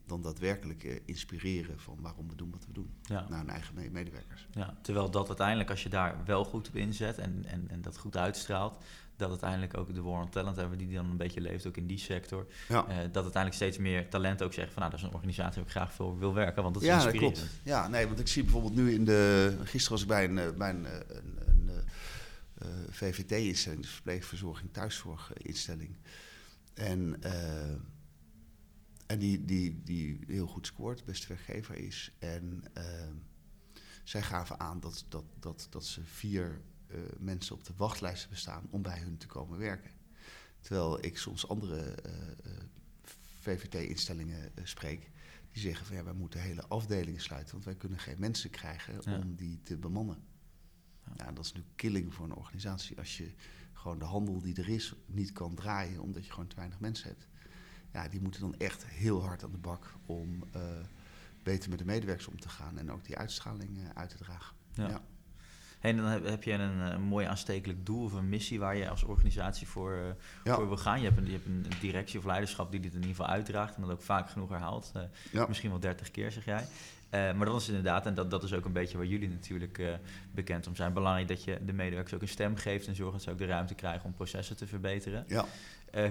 [0.05, 2.89] dan daadwerkelijk inspireren van waarom we doen wat we doen.
[3.03, 3.25] Ja.
[3.29, 4.47] Naar hun eigen me- medewerkers.
[4.51, 7.97] Ja, terwijl dat uiteindelijk, als je daar wel goed op inzet en, en, en dat
[7.97, 8.77] goed uitstraalt,
[9.17, 11.87] dat uiteindelijk ook de war on talent hebben die dan een beetje leeft, ook in
[11.87, 12.47] die sector.
[12.67, 12.87] Ja.
[12.87, 15.65] eh, dat uiteindelijk steeds meer talent ook zeggen van nou, dat is een organisatie waar
[15.65, 17.45] ik graag voor wil werken, want dat is ja, dat klopt.
[17.63, 19.57] Ja, nee, want ik zie bijvoorbeeld nu in de.
[19.63, 21.85] Gisteren was ik bij een, eh, bij een, eh, een, een,
[22.89, 25.95] VVT-instelling, dus verpleegverzorging, thuiszorginstelling.
[26.73, 27.21] En,
[29.05, 32.11] en die, die, die heel goed scoort, beste werkgever is.
[32.19, 32.63] En
[34.03, 38.67] zij gaven aan dat, dat, dat, dat ze vier eh, mensen op de wachtlijst bestaan
[38.69, 39.91] om bij hun te komen werken.
[40.59, 42.63] Terwijl ik soms andere eh, eh,
[43.39, 45.11] VVT-instellingen spreek.
[45.51, 49.01] Die zeggen van ja, wij moeten hele afdelingen sluiten, want wij kunnen geen mensen krijgen
[49.01, 49.17] Ja.
[49.17, 50.23] om die te bemannen.
[51.15, 51.31] Ja.
[51.31, 53.31] dat is nu killing voor een organisatie als je
[53.73, 57.07] gewoon de handel die er is niet kan draaien omdat je gewoon te weinig mensen
[57.07, 57.27] hebt.
[57.93, 60.43] Ja, die moeten dan echt heel hard aan de bak om
[61.43, 64.55] beter met de medewerkers om te gaan en ook die uitstraling uit te dragen.
[64.73, 64.87] Ja.
[64.89, 65.01] Ja.
[65.89, 68.89] En dan heb, heb je een, eh, mooi aanstekelijk doel of een missie waar je
[68.89, 69.99] als organisatie voor, eh,
[70.43, 70.55] Ja.
[70.55, 70.99] voor wil gaan.
[71.01, 73.75] Je hebt, een, je hebt een directie of leiderschap die dit in ieder geval uitdraagt
[73.75, 74.91] en dat ook vaak genoeg herhaalt.
[74.93, 75.45] Eh, Ja.
[75.47, 76.65] Misschien wel 30 keer, zeg jij.
[77.09, 79.81] Maar dat is inderdaad, en dat, dat is ook een beetje waar jullie natuurlijk
[80.31, 80.93] bekend om zijn.
[80.93, 83.45] Belangrijk dat je de medewerkers ook een stem geeft en zorgt dat ze ook de
[83.45, 85.25] ruimte krijgen om processen te verbeteren.
[85.27, 85.45] Ja.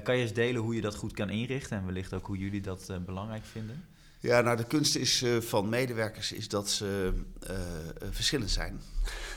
[0.03, 2.61] Kan je eens delen hoe je dat goed kan inrichten en wellicht ook hoe jullie
[2.61, 3.85] dat belangrijk vinden?
[4.27, 7.59] Ja, nou de kunst is eh, van medewerkers is dat ze eh,
[8.11, 8.81] verschillend zijn.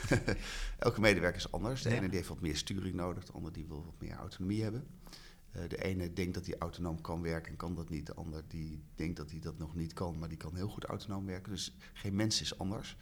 [0.78, 1.82] Elke medewerker is anders.
[1.82, 1.94] De Ja.
[1.96, 4.86] ene die heeft wat meer sturing nodig, de ander die wil wat meer autonomie hebben.
[5.68, 8.06] De ene denkt dat hij autonoom kan werken en kan dat niet.
[8.06, 10.84] De ander die denkt dat hij dat nog niet kan, maar die kan heel goed
[10.84, 11.52] autonoom werken.
[11.52, 12.96] Dus geen mens is anders.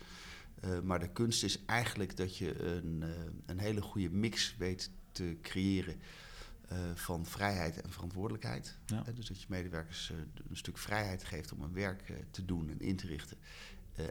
[0.82, 3.04] Maar de kunst is eigenlijk dat je een,
[3.46, 5.96] een hele goede mix weet te creëren
[6.68, 8.78] eh, van vrijheid en verantwoordelijkheid.
[8.86, 9.04] Ja.
[9.14, 10.16] Dus dat je medewerkers eh,
[10.48, 13.36] een stuk vrijheid geeft om hun werk eh, te doen en in te richten.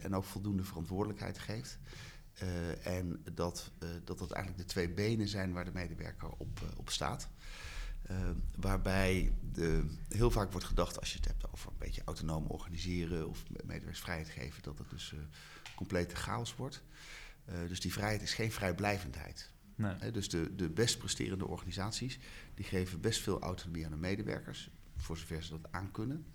[0.01, 1.79] En ook voldoende verantwoordelijkheid geeft.
[2.83, 3.71] En dat,
[4.03, 7.29] dat dat eigenlijk de twee benen zijn waar de medewerker op, op staat.
[8.55, 13.29] Waarbij de, heel vaak wordt gedacht, als je het hebt over een beetje autonoom organiseren
[13.29, 15.19] of medewerkers vrijheid geven, dat het dus eh,
[15.75, 16.83] complete chaos wordt.
[17.67, 19.51] Dus die vrijheid is geen vrijblijvendheid.
[19.77, 20.11] Nee.
[20.11, 22.19] Dus de, de best presterende organisaties
[22.53, 26.25] die geven best veel autonomie aan de medewerkers, voor zover ze dat aankunnen.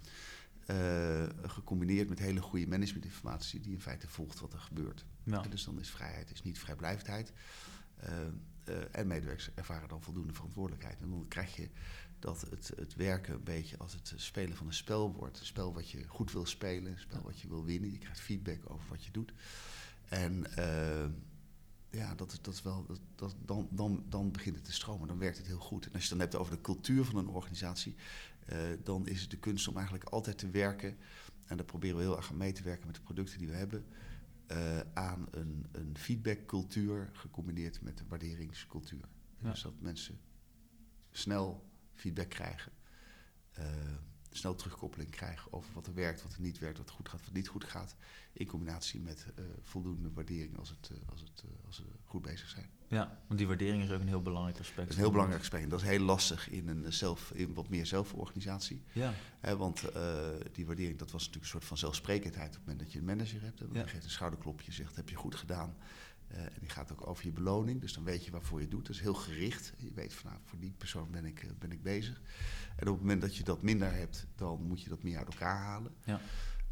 [0.66, 5.04] Eh gecombineerd met hele goede managementinformatie die in feite volgt wat er gebeurt.
[5.24, 5.40] Ja.
[5.42, 7.32] Dus dan is vrijheid is niet vrijblijvendheid.
[8.64, 11.00] Eh, en medewerkers ervaren dan voldoende verantwoordelijkheid.
[11.00, 11.68] En dan krijg je
[12.18, 15.40] dat het, het werken een beetje als het spelen van een spel wordt.
[15.40, 17.92] Een spel wat je goed wil spelen, een spel wat je wil winnen.
[17.92, 19.32] Je krijgt feedback over wat je doet.
[20.08, 20.46] En
[21.92, 25.08] ja, dat is, dat is wel, dat, dat, dan, dan, dan begint het te stromen,
[25.08, 25.86] dan werkt het heel goed.
[25.86, 27.94] En als je het dan hebt over de cultuur van een organisatie,
[28.52, 30.96] uh, dan is het de kunst om eigenlijk altijd te werken,
[31.44, 33.54] en daar proberen we heel erg aan mee te werken met de producten die we
[33.54, 33.84] hebben,
[34.52, 39.08] uh, aan een, een feedbackcultuur gecombineerd met een waarderingscultuur.
[39.38, 39.50] Ja.
[39.50, 40.20] Dus dat mensen
[41.10, 42.72] snel feedback krijgen.
[43.58, 43.64] Uh,
[44.32, 47.32] snel terugkoppeling krijgen over wat er werkt, wat er niet werkt, wat goed gaat, wat
[47.32, 47.96] niet goed gaat.
[48.32, 52.22] In combinatie met uh, voldoende waardering als, het, uh, als, het, uh, als we goed
[52.22, 52.66] bezig zijn.
[52.88, 54.76] Ja, want die waardering is ook een heel belangrijk aspect.
[54.76, 55.70] Dat is een heel belangrijk aspect.
[55.70, 58.82] Dat is heel lastig in een zelf, in wat meer zelforganisatie.
[58.92, 59.12] Ja.
[59.56, 59.82] want
[60.52, 63.04] die waardering, dat was natuurlijk een soort van zelfsprekendheid op het moment dat je een
[63.04, 63.60] manager hebt.
[63.60, 63.86] En ja.
[63.86, 65.76] geeft een schouderklopje, zegt heb je goed gedaan.
[66.32, 68.86] En die gaat ook over je beloning, dus dan weet je waarvoor je doet.
[68.86, 69.72] Dat is heel gericht.
[69.76, 72.20] Je weet van nou, voor die persoon ben ik, ben ik bezig.
[72.76, 75.26] En op het moment dat je dat minder hebt, dan moet je dat meer uit
[75.26, 75.94] elkaar halen.
[76.04, 76.20] Ja.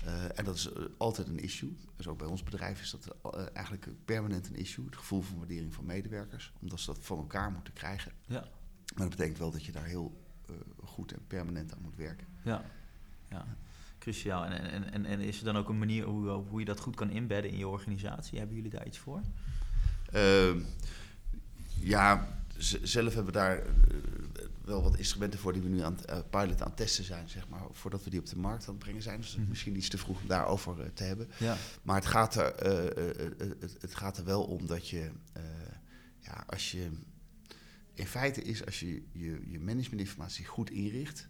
[0.05, 1.77] Uh, en dat is uh, altijd een issue.
[1.97, 4.85] Dus ook bij ons bedrijf is dat uh, eigenlijk permanent een issue.
[4.85, 6.53] Het gevoel van waardering van medewerkers.
[6.61, 8.13] Omdat ze dat van elkaar moeten krijgen.
[8.27, 8.41] Ja.
[8.95, 10.25] Maar dat betekent wel dat je daar heel
[10.85, 12.27] goed en permanent aan moet werken.
[12.45, 12.65] Ja,
[13.29, 13.57] ja.
[14.01, 14.45] Cruciaal.
[14.45, 16.97] En, en, en, en is er dan ook een manier hoe, hoe je dat goed
[16.97, 18.39] kan inbedden in je organisatie?
[18.39, 19.21] Hebben jullie daar iets voor?
[20.13, 20.61] Ehm,
[21.81, 22.29] ja,
[22.83, 23.63] zelf hebben we daar
[24.65, 27.29] wel wat instrumenten voor die we nu aan het uh, piloten, aan het testen zijn,
[27.29, 29.21] zeg maar, voordat we die op de markt aan het brengen zijn.
[29.21, 29.49] Dus mm -hmm.
[29.49, 31.29] misschien iets te vroeg om daarover te hebben.
[31.39, 31.57] Ja.
[31.83, 32.55] Maar het gaat, er,
[33.59, 35.11] het, het, gaat er wel om dat je,
[36.19, 36.91] ja, als je,
[37.95, 41.29] in feite is als je je, je managementinformatie goed inricht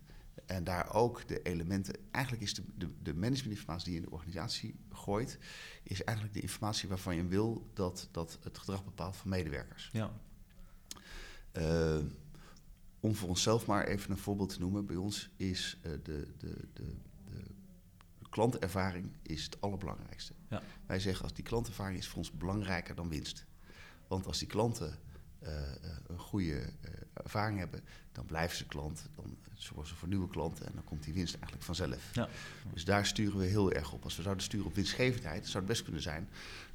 [0.51, 4.15] en daar ook de elementen, eigenlijk is de, de, de managementinformatie die je in de
[4.15, 5.39] organisatie gooit,
[5.83, 9.91] is eigenlijk de informatie waarvan je wil dat, dat het gedrag bepaalt van medewerkers.
[9.93, 10.13] Ja
[13.01, 14.87] om voor onszelf maar even een voorbeeld te noemen.
[14.87, 17.39] Bij ons is uh, de, de, de, de,
[18.31, 20.33] klantervaring is het allerbelangrijkste.
[20.49, 20.63] Ja.
[20.87, 23.47] Wij zeggen als die klantervaring is voor ons belangrijker dan winst.
[24.09, 25.10] Want als die klanten uh,
[26.07, 29.03] een goede uh, ervaring hebben, dan blijven ze klant.
[29.15, 29.37] Dan
[29.75, 32.15] worden ze voor nieuwe klanten en dan komt die winst eigenlijk vanzelf.
[32.15, 32.29] Ja.
[32.73, 34.05] Dus daar sturen we heel erg op.
[34.05, 36.29] Als we zouden sturen op winstgevendheid, zou het best kunnen zijn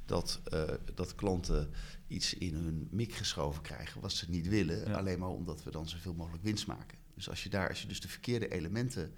[0.04, 0.62] dat, uh,
[0.94, 1.70] dat klanten
[2.06, 4.96] iets in hun mik geschoven krijgen wat ze niet willen, Ja.
[4.96, 6.98] alleen maar omdat we dan zoveel mogelijk winst maken.
[7.14, 9.12] Dus als je daar, als je dus de verkeerde elementen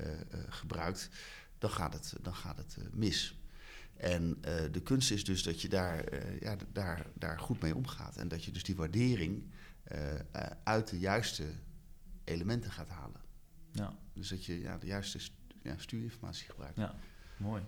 [0.00, 0.14] uh, uh,
[0.48, 1.08] gebruikt,
[1.58, 3.38] dan gaat het, dan gaat het mis.
[3.98, 4.40] En
[4.72, 6.04] de kunst is dus dat je daar,
[6.40, 8.16] ja, daar, daar goed mee omgaat.
[8.16, 9.42] En dat je dus die waardering
[10.64, 11.44] uit de juiste
[12.24, 13.20] elementen gaat halen.
[13.72, 13.98] Ja.
[14.12, 15.18] Dus dat je ja, de juiste
[15.62, 16.76] ja, stuurinformatie gebruikt.
[16.76, 16.94] Ja.
[17.38, 17.62] Mooi.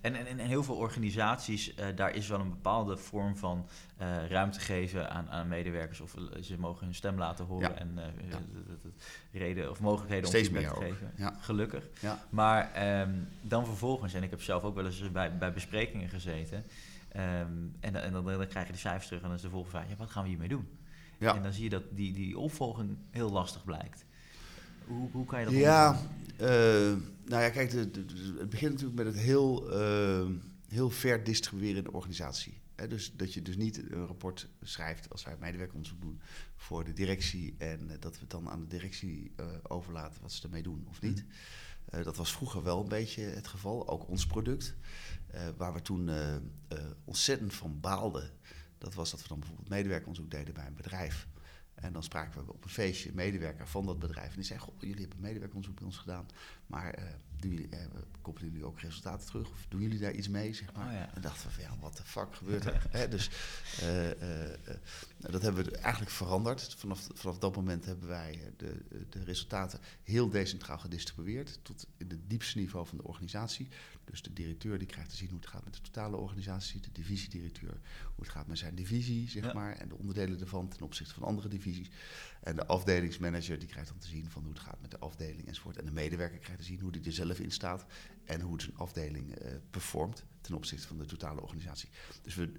[0.00, 3.66] En, en, en heel veel organisaties, uh, daar is wel een bepaalde vorm van
[4.02, 6.00] uh, ruimte geven aan, aan medewerkers.
[6.00, 7.74] Of uh, ze mogen hun stem laten horen Ja.
[7.78, 7.98] en
[8.30, 8.38] Ja.
[9.32, 11.12] reden of mogelijkheden Steeds om feedback te geven.
[11.16, 11.34] Ja.
[11.40, 11.84] Gelukkig.
[12.00, 12.24] Ja.
[12.30, 16.64] Maar ehm, dan vervolgens, en ik heb zelf ook wel eens bij, bij besprekingen gezeten.
[17.08, 17.22] ehm,
[17.80, 19.76] en, dan- en dan, dan krijg je de cijfers terug en dan is de volgende
[19.78, 20.68] vraag, ja, wat gaan we hiermee doen?
[21.18, 21.34] Ja.
[21.36, 24.04] En dan zie je dat die, die opvolging heel lastig blijkt.
[24.86, 27.02] Hoe, hoe kan je dat Ja, omgaan?
[27.24, 30.26] Nou ja, kijk, de, de- de- het begint natuurlijk met het heel, eh,
[30.68, 32.60] heel ver distribueren in de organisatie.
[32.88, 36.20] Dus dat je dus niet een rapport schrijft als wij medewerkeronderzoek doen
[36.56, 40.32] voor de directie en eh, dat we het dan aan de directie eh, overlaten wat
[40.32, 41.24] ze ermee doen of niet.
[41.84, 44.74] Eh, dat was vroeger wel een beetje het geval, ook ons product.
[45.56, 46.10] Waar we toen
[47.04, 48.30] ontzettend van baalden.
[48.78, 51.26] Dat was dat we dan bijvoorbeeld medewerkeronderzoek deden bij een bedrijf.
[51.82, 54.28] En dan spraken we op een feestje een medewerker van dat bedrijf.
[54.28, 56.26] En die zei, goh, jullie hebben medewerkeronderzoek bij ons gedaan.
[56.66, 57.04] Maar eh,
[57.42, 57.84] doen jullie, eh,
[58.20, 59.50] koppelen jullie ook resultaten terug?
[59.50, 60.86] Of doen jullie daar iets mee, zeg maar?
[60.86, 61.14] Oh ja.
[61.14, 63.10] En dachten we van, ja, wat de fuck gebeurt er?
[63.10, 63.30] Dus
[63.80, 64.58] eh, eh,
[65.16, 66.74] nou, dat hebben we eigenlijk veranderd.
[66.74, 71.58] Vanaf, vanaf dat moment hebben wij de, de resultaten heel decentraal gedistribueerd.
[71.62, 73.68] Tot in het diepste niveau van de organisatie.
[74.04, 76.80] Dus de directeur die krijgt te zien hoe het gaat met de totale organisatie.
[76.80, 77.80] De divisiedirecteur
[78.14, 79.52] hoe het gaat met zijn divisie, zeg Ja.
[79.52, 79.76] maar.
[79.76, 81.90] En de onderdelen ervan ten opzichte van andere divisies.
[82.42, 85.46] En de afdelingsmanager die krijgt dan te zien van hoe het gaat met de afdeling
[85.46, 85.76] enzovoort.
[85.76, 87.86] En de medewerker krijgt te zien hoe die er zelf in staat.
[88.24, 91.88] En hoe het zijn afdeling eh, performt ten opzichte van de totale organisatie.
[92.22, 92.52] Dus we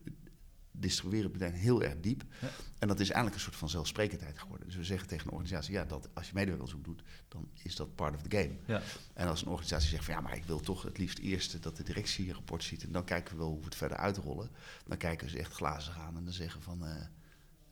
[0.74, 2.24] distribueren het meteen heel erg diep.
[2.42, 2.50] Ja.
[2.80, 4.68] En dat is eigenlijk een soort van zelfsprekendheid geworden.
[4.68, 7.96] Dus we zeggen tegen een organisatie, ja, dat als je medewerkeronderzoek doet, dan is dat
[7.96, 8.56] part of the game.
[8.66, 8.82] Ja.
[9.14, 11.78] En als een organisatie zegt van ja, maar ik wil toch het liefst eerst dat
[11.78, 14.50] de directie een rapport ziet en dan kijken we wel hoe we het verder uitrollen.
[14.86, 17.06] Dan kijken ze echt glazen aan en dan zeggen van eh,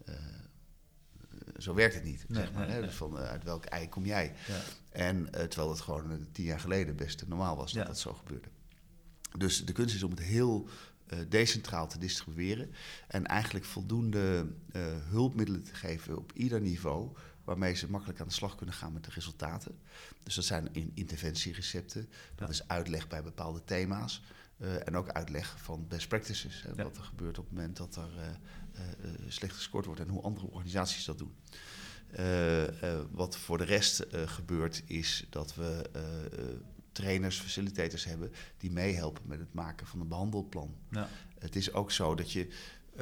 [0.05, 0.40] eh,
[1.61, 2.25] zo werkt het niet.
[2.27, 2.81] Nee, zeg maar, nee, hè?
[2.81, 4.33] Dus van eh, uit welk ei kom jij?
[4.47, 4.61] Ja.
[4.89, 8.13] En eh, terwijl het gewoon eh, tien jaar geleden best normaal was dat dat zo
[8.13, 8.47] gebeurde.
[9.37, 10.67] Dus de kunst is om het heel
[11.29, 12.73] decentraal te distribueren.
[13.07, 17.09] En eigenlijk voldoende uh, hulpmiddelen te geven op ieder niveau.
[17.43, 19.79] Waarmee ze makkelijk aan de slag kunnen gaan met de resultaten.
[20.23, 22.09] Dus dat zijn in interventierecepten.
[22.35, 24.23] Dat is uitleg bij bepaalde thema's.
[24.57, 26.61] Uh, en ook uitleg van best practices.
[26.61, 26.83] Hè, ja.
[26.83, 28.39] Wat er gebeurt op het moment dat er
[29.27, 31.35] slecht gescoord wordt en hoe andere organisaties dat doen.
[32.19, 32.63] Uh,
[33.11, 35.89] wat voor de rest gebeurt is dat we
[36.91, 40.75] trainers, facilitators hebben die meehelpen met het maken van een behandelplan.
[40.89, 41.07] Ja.
[41.39, 42.47] Het is ook zo dat je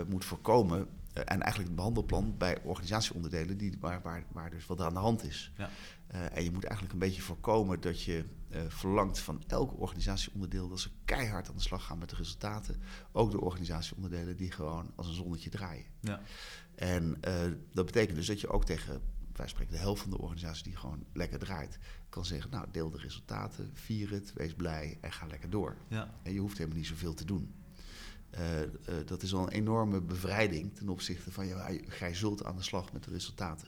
[0.08, 4.86] moet voorkomen, en eigenlijk het behandelplan bij organisatieonderdelen die, waar, waar, waar dus wat er
[4.86, 5.52] aan de hand is.
[5.58, 5.70] Ja.
[6.10, 8.26] En je moet eigenlijk een beetje voorkomen dat je
[8.68, 12.82] verlangt van elk organisatieonderdeel dat ze keihard aan de slag gaan met de resultaten.
[13.12, 15.86] Ook de organisatieonderdelen die gewoon als een zonnetje draaien.
[16.00, 16.22] Ja.
[16.76, 17.34] En uh,
[17.72, 19.02] dat betekent dus dat je ook tegen,
[19.36, 22.90] wij spreken de helft van de organisatie die gewoon lekker draait, kan zeggen, nou deel
[22.90, 25.78] de resultaten, vier het, wees blij en ga lekker door.
[25.88, 26.14] Ja.
[26.24, 27.54] En je hoeft helemaal niet zoveel te doen.
[28.34, 28.68] Uh, uh,
[29.06, 32.94] dat is al een enorme bevrijding ten opzichte van, ja, jij zult aan de slag
[32.94, 33.68] met de resultaten.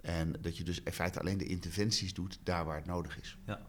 [0.00, 3.38] En dat je dus in feite alleen de interventies doet daar waar het nodig is.
[3.46, 3.66] Ja.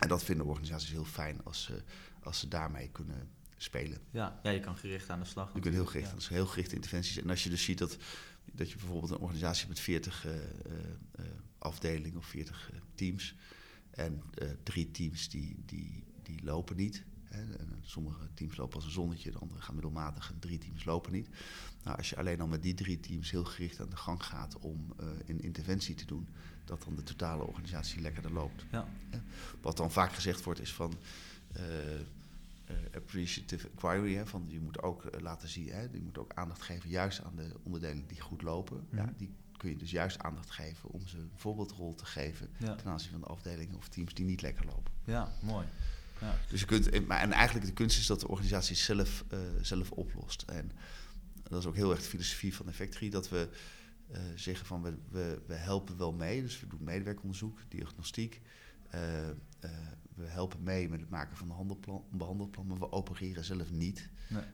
[0.00, 1.82] En dat vinden organisaties heel fijn als ze,
[2.22, 3.98] als ze daarmee kunnen spelen.
[4.10, 5.54] Ja, ja, je kan gericht aan de slag.
[5.54, 6.14] Je kunt heel gericht, ja.
[6.14, 7.18] dus heel gerichte interventies.
[7.18, 7.96] En als je dus ziet dat,
[8.52, 10.40] dat je bijvoorbeeld een organisatie met 40 uh, uh,
[11.58, 13.34] afdelingen of 40 teams.
[13.90, 14.22] En
[14.62, 17.04] drie teams die, die, die lopen niet.
[17.30, 21.12] En sommige teams lopen als een zonnetje, de andere gaan middelmatig en drie teams lopen
[21.12, 21.28] niet.
[21.84, 24.58] Nou, als je alleen al met die drie teams heel gericht aan de gang gaat
[24.58, 24.94] om
[25.26, 26.28] een interventie te doen,
[26.64, 28.64] dat dan de totale organisatie lekkerder loopt.
[28.70, 28.88] Ja.
[29.60, 30.94] Wat dan vaak gezegd wordt is van
[31.56, 31.62] uh,
[32.94, 34.14] appreciative inquiry.
[34.14, 37.22] Hè, van je moet ook uh, laten zien, hè, je moet ook aandacht geven juist
[37.22, 38.86] aan de onderdelen die goed lopen.
[38.90, 42.74] Ja, die kun je dus juist aandacht geven om ze een voorbeeldrol te geven ja.
[42.74, 44.92] ten aanzien van de afdelingen of teams die niet lekker lopen.
[45.04, 45.66] Ja, mooi.
[46.20, 46.38] Ja.
[46.48, 49.90] Dus je kunt, maar, en eigenlijk de kunst is dat de organisatie zelf, uh, zelf
[49.90, 50.42] oplost.
[50.42, 50.70] En
[51.42, 53.48] dat is ook heel erg de filosofie van Effectory, dat we
[54.12, 56.42] uh, zeggen van we, we, we, helpen wel mee.
[56.42, 58.40] Dus we doen medewerkonderzoek, diagnostiek.
[58.94, 59.00] Uh,
[60.14, 64.08] we helpen mee met het maken van een behandelplan, maar we opereren zelf niet.
[64.28, 64.44] Nee.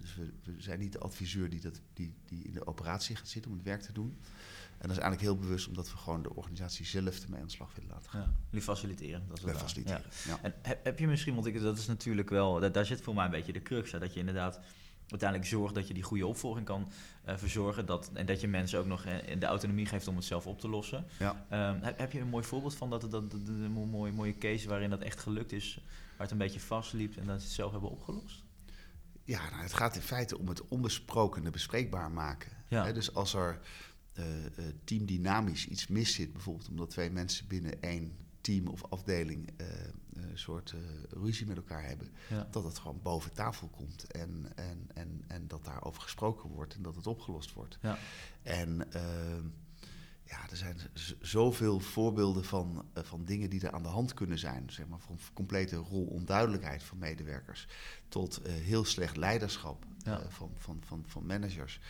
[0.00, 3.28] Dus we, we, zijn niet de adviseur die, dat, die, die in de operatie gaat
[3.28, 4.18] zitten om het werk te doen.
[4.80, 7.52] En dat is eigenlijk heel bewust omdat we gewoon de organisatie zelf ermee aan de
[7.52, 8.20] slag willen laten gaan.
[8.20, 9.24] Ja, jullie faciliteren.
[9.28, 10.30] Dat is we faciliteren, ja.
[10.30, 10.38] ja.
[10.42, 13.14] En heb, heb, je misschien, want ik, dat is natuurlijk wel, dat, daar zit voor
[13.14, 14.60] mij een beetje de crux, hè, dat je inderdaad
[15.10, 16.90] uiteindelijk zorgt dat je die goede opvolging kan
[17.28, 17.86] uh, verzorgen.
[17.86, 20.60] Dat, en dat je mensen ook nog uh, de autonomie geeft om het zelf op
[20.60, 21.06] te lossen.
[21.18, 21.30] Ja.
[21.70, 24.38] Um, heb, heb, je een mooi voorbeeld van dat, dat, dat, dat een mooie, mooie
[24.38, 25.74] case waarin dat echt gelukt is,
[26.10, 28.42] waar het een beetje vastliep en dat ze het zelf hebben opgelost?
[29.24, 32.50] Ja, nou, het gaat in feite om het onbesprokene bespreekbaar maken.
[32.68, 32.92] Ja.
[32.92, 33.60] Dus als er
[34.18, 34.24] uh,
[34.84, 39.50] teamdynamisch iets mis zit, bijvoorbeeld omdat twee mensen binnen één team of afdeling
[40.12, 40.74] een soort
[41.10, 42.48] ruzie met elkaar hebben, ja.
[42.50, 46.82] dat het gewoon boven tafel komt en, en, en, en dat daarover gesproken wordt en
[46.82, 47.78] dat het opgelost wordt.
[47.82, 47.98] Ja.
[48.42, 49.02] En uh,
[50.24, 50.76] ja, er zijn
[51.20, 54.70] zoveel voorbeelden van, uh, van dingen die er aan de hand kunnen zijn.
[54.70, 57.66] Zeg maar, van complete rolonduidelijkheid van medewerkers
[58.08, 60.30] tot heel slecht leiderschap ja.
[60.30, 61.80] van, van, van, van managers.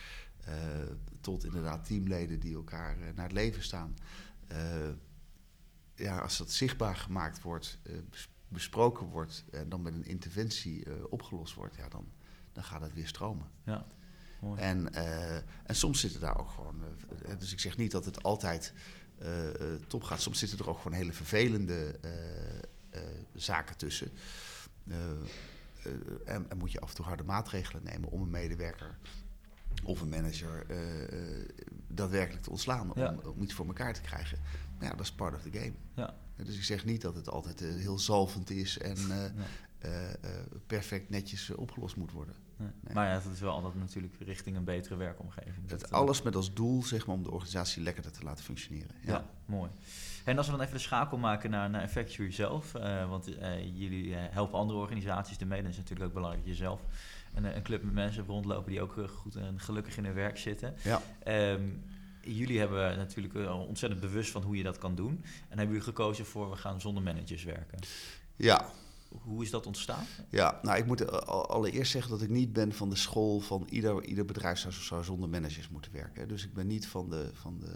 [1.21, 3.95] Tot inderdaad teamleden die elkaar naar het leven staan
[6.01, 7.79] ja, als dat zichtbaar gemaakt wordt,
[8.47, 12.11] besproken wordt en dan met een interventie opgelost wordt, ja, dan,
[12.53, 13.49] dan gaat het weer stromen.
[13.63, 13.85] Ja,
[14.41, 14.61] mooi.
[14.61, 16.83] En, uh, en soms zitten daar ook gewoon,
[17.37, 18.73] dus ik zeg niet dat het altijd
[19.87, 21.99] top gaat, soms zitten er ook gewoon hele vervelende
[23.33, 24.11] zaken tussen.
[26.25, 28.97] En, en, moet je af en toe harde maatregelen nemen om een medewerker
[29.83, 30.65] of een manager
[31.87, 34.39] daadwerkelijk te ontslaan, om, om iets voor elkaar te krijgen
[34.81, 35.73] ja, dat is part of the game.
[35.95, 36.13] Ja.
[36.35, 38.97] Dus ik zeg niet dat het altijd uh, heel zalvend is en
[40.67, 42.35] perfect netjes opgelost moet worden.
[42.57, 42.69] Nee.
[42.81, 42.93] Nee.
[42.93, 45.69] Maar ja, het is wel altijd natuurlijk richting een betere werkomgeving.
[45.69, 48.95] Het alles met als doel zeg maar, om de organisatie lekkerder te laten functioneren.
[49.01, 49.69] Ja mooi.
[50.25, 52.71] En als we dan even de schakel maken naar, naar Effectuary zelf,
[53.09, 53.25] want
[53.73, 56.81] jullie helpen andere organisaties ermee, dan is natuurlijk ook belangrijk dat je zelf
[57.33, 60.73] een, een club met mensen rondlopen die ook goed en gelukkig in hun werk zitten.
[60.83, 61.01] Ja.
[61.53, 61.83] Um,
[62.21, 65.23] jullie hebben natuurlijk ontzettend bewust van hoe je dat kan doen.
[65.23, 67.79] En hebben jullie gekozen voor we gaan zonder managers werken.
[68.35, 68.65] Ja.
[69.21, 70.05] Hoe is dat ontstaan?
[70.29, 74.03] Ja, nou ik moet allereerst zeggen dat ik niet ben van de school van ieder,
[74.03, 76.27] ieder bedrijf zou, zou zonder managers moeten werken.
[76.27, 77.75] Dus ik ben niet van de, van de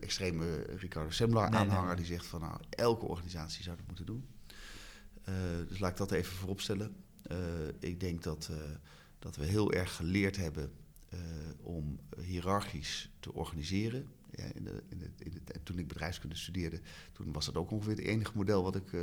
[0.00, 4.26] extreme Ricardo Semler aanhanger die zegt van nou elke organisatie zou dat moeten doen.
[5.28, 5.34] Uh,
[5.68, 6.96] dus laat ik dat even vooropstellen.
[7.78, 8.50] ik denk dat,
[9.18, 10.70] dat we heel erg geleerd hebben
[11.62, 14.06] om hiërarchisch te organiseren.
[14.30, 16.80] Ja, in de, in de, in de, toen ik bedrijfskunde studeerde,
[17.12, 19.02] toen was dat ook ongeveer het enige model wat ik, uh,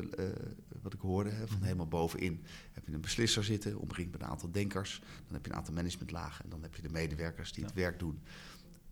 [0.82, 1.30] wat ik hoorde.
[1.30, 1.66] Hè, van mhm.
[1.66, 5.00] helemaal bovenin heb je een beslisser zitten, omringd met een aantal denkers.
[5.00, 8.00] Dan heb je een aantal managementlagen en dan heb je de medewerkers die het werk
[8.00, 8.22] doen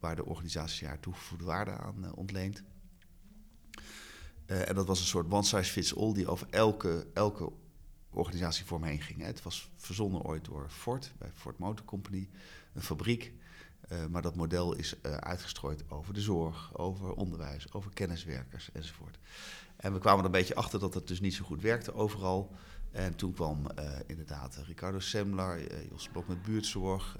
[0.02, 2.64] waar de organisatie haar toegevoegde waarde aan uh, ontleent.
[4.46, 7.52] en dat was een soort one size fits all die over elke, elke
[8.10, 9.20] organisatie voor me heen ging.
[9.20, 9.26] Hè.
[9.26, 12.30] Het was verzonnen ooit door Ford, bij Ford Motor Company,
[12.74, 13.34] een fabriek.
[13.92, 19.20] Uh, maar dat model is uitgestrooid over de zorg, over onderwijs, over kenniswerkers enzovoort.
[19.76, 22.56] En we kwamen er een beetje achter dat het dus niet zo goed werkte overal.
[22.92, 23.68] En toen kwam
[24.08, 27.16] inderdaad Ricardo Semler, Jos Blok met buurtzorg,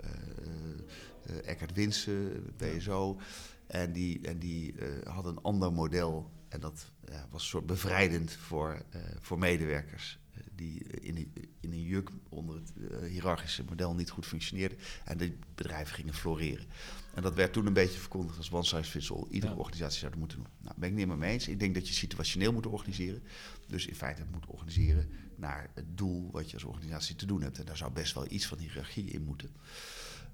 [1.44, 3.20] Eckhard Winsen, BSO.
[3.68, 6.32] En die, en die hadden een ander model.
[6.50, 6.92] En dat
[7.30, 8.86] was een soort bevrijdend voor,
[9.20, 10.20] voor medewerkers
[10.56, 14.76] die in, in een juk onder het uh, hiërarchische model niet goed functioneerde.
[15.06, 16.66] En de bedrijven gingen floreren.
[17.14, 19.26] En dat werd toen een beetje verkondigd als one size fits all.
[19.30, 20.48] Iedere organisatie zou dat moeten doen.
[20.62, 21.48] Nou, ben ik niet meer mee eens.
[21.48, 23.24] Ik denk dat je situationeel moet organiseren.
[23.68, 27.60] Dus in feite moet organiseren naar het doel wat je als organisatie te doen hebt.
[27.60, 29.50] En daar zou best wel iets van hiërarchie in moeten.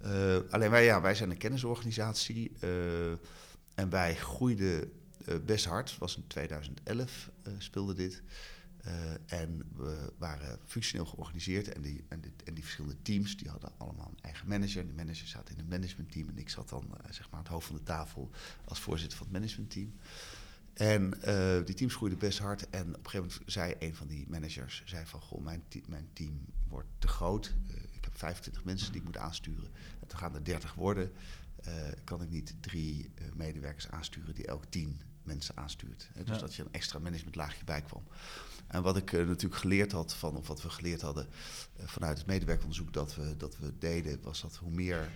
[0.06, 2.52] Uh, alleen wij, ja, wij zijn een kennisorganisatie.
[2.64, 3.12] Uh,
[3.76, 4.92] en wij groeiden
[5.46, 5.98] best hard.
[5.98, 8.22] was in 2011 speelde dit.
[8.86, 13.50] Uh, en we waren functioneel georganiseerd en die, en, die, en die verschillende teams die
[13.50, 14.82] hadden allemaal een eigen manager.
[14.82, 17.54] En de manager zat in het managementteam en ik zat dan zeg maar aan het
[17.54, 18.30] hoofd van de tafel
[18.66, 19.94] als voorzitter van het managementteam.
[20.74, 21.10] En
[21.66, 24.84] die teams groeiden best hard en op een gegeven moment zei een van die managers,
[24.86, 27.54] zei van goh, mijn, mijn team wordt te groot.
[28.18, 29.72] Ik heb 25 mensen die ik moet aansturen.
[30.02, 31.12] En toen gaan er 30 worden.
[32.04, 36.10] kan ik niet drie medewerkers aansturen die elk tien mensen aanstuurt.
[36.14, 36.38] dus ja.
[36.38, 38.04] dat je een extra managementlaagje bij kwam.
[38.68, 41.28] En wat ik uh, natuurlijk geleerd had van, of wat we geleerd hadden
[41.78, 45.10] vanuit het medewerkeronderzoek dat we, dat we deden, was dat hoe meer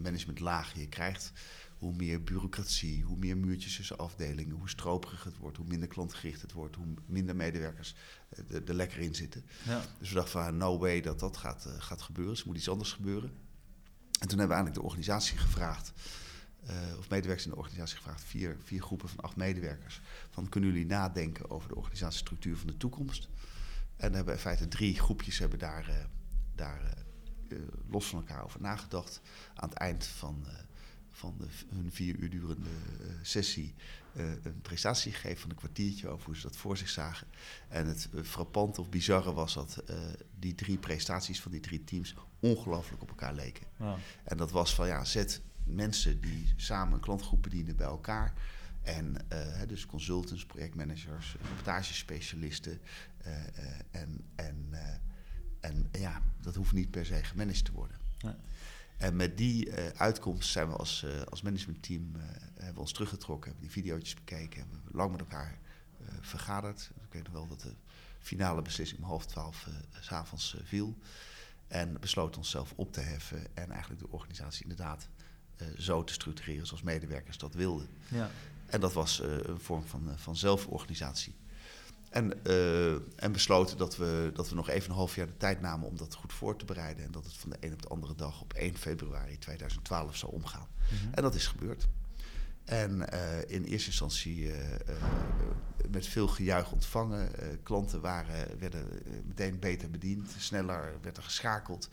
[0.00, 1.32] managementlagen je krijgt,
[1.78, 6.42] hoe meer bureaucratie, hoe meer muurtjes tussen afdelingen, hoe stroperig het wordt, hoe minder klantgericht
[6.42, 7.94] het wordt, hoe minder medewerkers
[8.66, 9.44] er lekker in zitten.
[9.64, 9.84] Ja.
[9.98, 12.32] Dus we dachten van no way dat dat gaat, gaat gebeuren.
[12.32, 13.30] Dus er moet iets anders gebeuren.
[14.20, 15.92] En toen hebben we eigenlijk de organisatie gevraagd
[16.70, 20.00] uh, of medewerkers in de organisatie gevraagd, vier, vier groepen van acht medewerkers.
[20.30, 23.28] Van kunnen jullie nadenken over de organisatiestructuur van de toekomst?
[23.96, 25.94] En hebben in feite drie groepjes hebben daar, uh,
[26.54, 26.94] daar
[27.48, 27.58] uh,
[27.88, 29.20] los van elkaar over nagedacht.
[29.54, 30.46] Aan het eind van,
[31.14, 32.70] van de, hun vier uur durende
[33.22, 33.74] sessie
[34.42, 37.26] een presentatie gegeven van een kwartiertje over hoe ze dat voor zich zagen.
[37.68, 39.82] En het frappante of bizarre was dat
[40.38, 43.66] die drie prestaties van die drie teams ongelooflijk op elkaar leken.
[44.24, 48.32] En dat was van ja, zet mensen die samen een klantgroep bedienen bij elkaar.
[48.82, 49.16] En
[49.66, 52.80] dus consultants, projectmanagers, reportagespecialisten.
[53.26, 53.32] Uh,
[53.90, 54.68] en, en,
[55.60, 57.96] en ja, dat hoeft niet per se gemanaged te worden.
[58.18, 58.36] Ja.
[58.96, 62.12] En met die uitkomst zijn we als, als managementteam
[62.54, 65.58] hebben we ons teruggetrokken, hebben die video's bekeken, hebben we lang met elkaar
[66.20, 66.90] vergaderd.
[67.06, 67.74] Ik weet nog wel dat de
[68.18, 69.68] finale beslissing om half twaalf
[70.00, 70.98] s s'avonds viel.
[71.68, 75.08] En besloten onszelf op te heffen en eigenlijk de organisatie inderdaad
[75.78, 77.88] zo te structureren zoals medewerkers dat wilden.
[78.08, 78.30] Ja.
[78.66, 81.34] En dat was een vorm van, van zelforganisatie.
[82.14, 82.44] En,
[83.16, 85.96] en besloten dat we, dat we nog even een half jaar de tijd namen om
[85.96, 87.04] dat goed voor te bereiden.
[87.04, 90.32] En dat het van de een op de andere dag op 1 februari 2012 zou
[90.32, 90.68] omgaan.
[90.90, 91.14] Mm -hmm.
[91.14, 91.88] En dat is gebeurd.
[92.64, 94.76] En uh, in eerste instantie uh, uh,
[95.90, 97.30] met veel gejuich ontvangen.
[97.62, 98.86] klanten waren, werden
[99.26, 101.88] meteen beter bediend, sneller werd er geschakeld.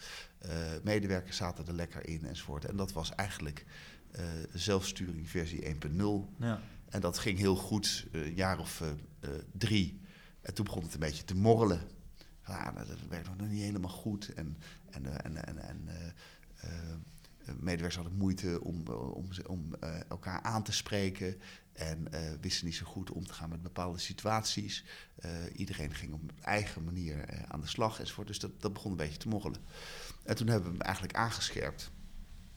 [0.84, 2.66] medewerkers zaten er lekker in enzovoort.
[2.66, 3.66] En dat was eigenlijk
[4.54, 6.02] zelfsturing versie 1.0.
[6.38, 6.62] Ja.
[6.90, 8.84] En dat ging heel goed, een jaar of
[9.52, 10.00] drie.
[10.42, 11.82] En toen begon het een beetje te morrelen.
[12.76, 14.34] Dat werd nog niet helemaal goed.
[14.34, 14.58] En,
[14.90, 15.90] en, en, en, en
[16.56, 16.70] eh,
[17.46, 19.76] medewerkers hadden moeite om, eh, om, om
[20.10, 21.42] elkaar aan te spreken
[21.74, 22.08] en
[22.42, 24.86] wisten niet zo goed om te gaan met bepaalde situaties.
[25.56, 28.28] Iedereen ging op eigen manier aan de slag enzovoort.
[28.28, 29.62] Dus dat, dat begon een beetje te moggelen.
[30.24, 31.92] En toen hebben we hem eigenlijk aangescherpt.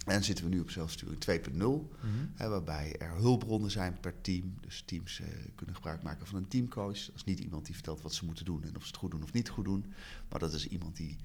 [0.05, 2.33] En zitten we nu op zelfsturing 2.0, mm -hmm.
[2.37, 4.55] waarbij er hulpbronnen zijn per team.
[4.61, 5.21] Dus teams
[5.55, 7.07] kunnen gebruik maken van een teamcoach.
[7.07, 9.11] Dat is niet iemand die vertelt wat ze moeten doen en of ze het goed
[9.11, 9.93] doen of niet goed doen.
[10.29, 11.17] Maar dat is iemand die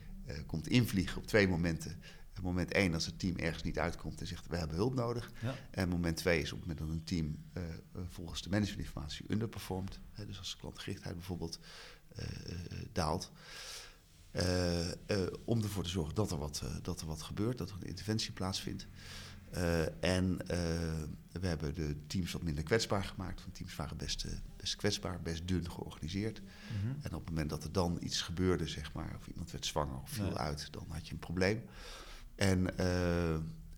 [0.46, 2.02] komt invliegen op twee momenten
[2.42, 5.32] moment één, als het team ergens niet uitkomt en zegt we hebben hulp nodig.
[5.42, 5.56] Ja.
[5.72, 7.64] En moment twee is op het moment dat een team uh,
[8.10, 10.00] volgens de managementinformatie underperformt.
[10.28, 11.60] Dus als klantgerichtheid bijvoorbeeld
[12.92, 13.32] daalt.
[15.46, 18.32] Om ervoor te zorgen dat er, wat, dat er wat gebeurt, dat er een interventie
[18.32, 18.88] plaatsvindt.
[20.00, 20.38] en
[21.32, 23.42] we hebben de teams wat minder kwetsbaar gemaakt.
[23.42, 24.26] Want teams waren best,
[24.58, 26.42] best kwetsbaar, best dun georganiseerd.
[26.42, 26.48] Mm
[26.82, 26.98] -hmm.
[27.02, 30.02] En op het moment dat er dan iets gebeurde, zeg maar, of iemand werd zwanger
[30.02, 31.64] of viel uit, dan had je een probleem.
[32.36, 32.78] En,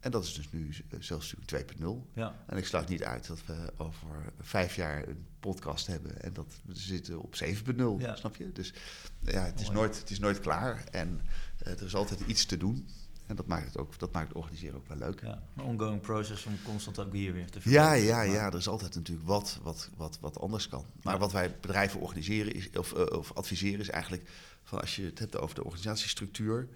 [0.01, 2.13] En dat is dus nu eh, zelfs natuurlijk 2.0.
[2.13, 2.35] Ja.
[2.47, 4.07] En ik sluit niet uit dat we over
[4.39, 8.15] vijf jaar een podcast hebben en dat we zitten op 7.0, Ja.
[8.15, 8.51] snap je?
[8.51, 8.73] Dus
[9.19, 9.77] ja, het is, Mooi.
[9.77, 11.21] nooit, het is nooit klaar en
[11.57, 12.87] eh, er is altijd iets te doen.
[13.25, 15.21] En dat maakt het, ook, dat maakt het organiseren ook wel leuk.
[15.21, 15.41] ja.
[15.57, 18.03] Een ongoing process om constant ook hier weer te Ja, verbeteren.
[18.03, 20.85] ja, Maar- ja, er is altijd natuurlijk wat, wat, wat, wat anders kan.
[21.01, 21.19] Maar Ja.
[21.19, 24.29] wat wij bedrijven organiseren is, of, eh, of adviseren is eigenlijk
[24.63, 26.67] van als je het hebt over de organisatiestructuur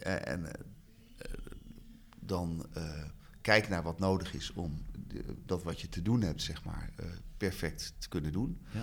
[0.00, 0.46] en
[2.26, 3.02] dan eh,
[3.40, 6.90] kijk naar wat nodig is om de- dat wat je te doen hebt, zeg maar,
[6.96, 7.06] eh,
[7.36, 8.60] perfect te kunnen doen.
[8.70, 8.82] Ja.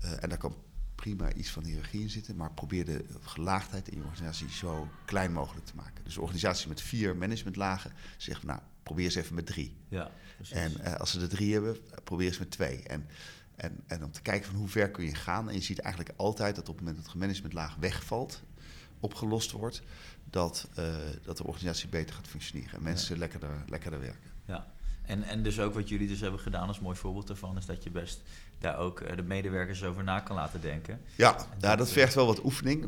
[0.00, 0.56] Eh, en daar kan
[0.94, 5.32] prima iets van hiërarchie in zitten, maar probeer de gelaagdheid in je organisatie zo klein
[5.32, 6.04] mogelijk te maken.
[6.04, 9.76] Dus organisaties met vier managementlagen zeggen, nou, probeer eens even met drie.
[9.88, 10.54] Ja, precies.
[10.54, 12.82] En als ze er drie hebben, probeer eens met twee.
[12.82, 13.06] En,
[13.56, 15.48] en, en om te kijken van hoe ver kun je gaan.
[15.48, 18.42] En je ziet eigenlijk altijd dat op het moment dat de managementlaag wegvalt,
[19.00, 19.82] opgelost wordt,
[20.24, 22.72] dat, eh, dat de organisatie beter gaat functioneren.
[22.72, 24.30] En mensen lekkerder, lekkerder werken.
[24.44, 24.72] Ja.
[25.02, 27.56] En, en dus ook wat jullie dus hebben gedaan als mooi voorbeeld daarvan...
[27.56, 28.22] is dat je best
[28.58, 31.00] daar ook eh, de medewerkers over na kan laten denken.
[31.16, 32.82] Ja, dat, ja, dat eh, vergt wel wat oefening.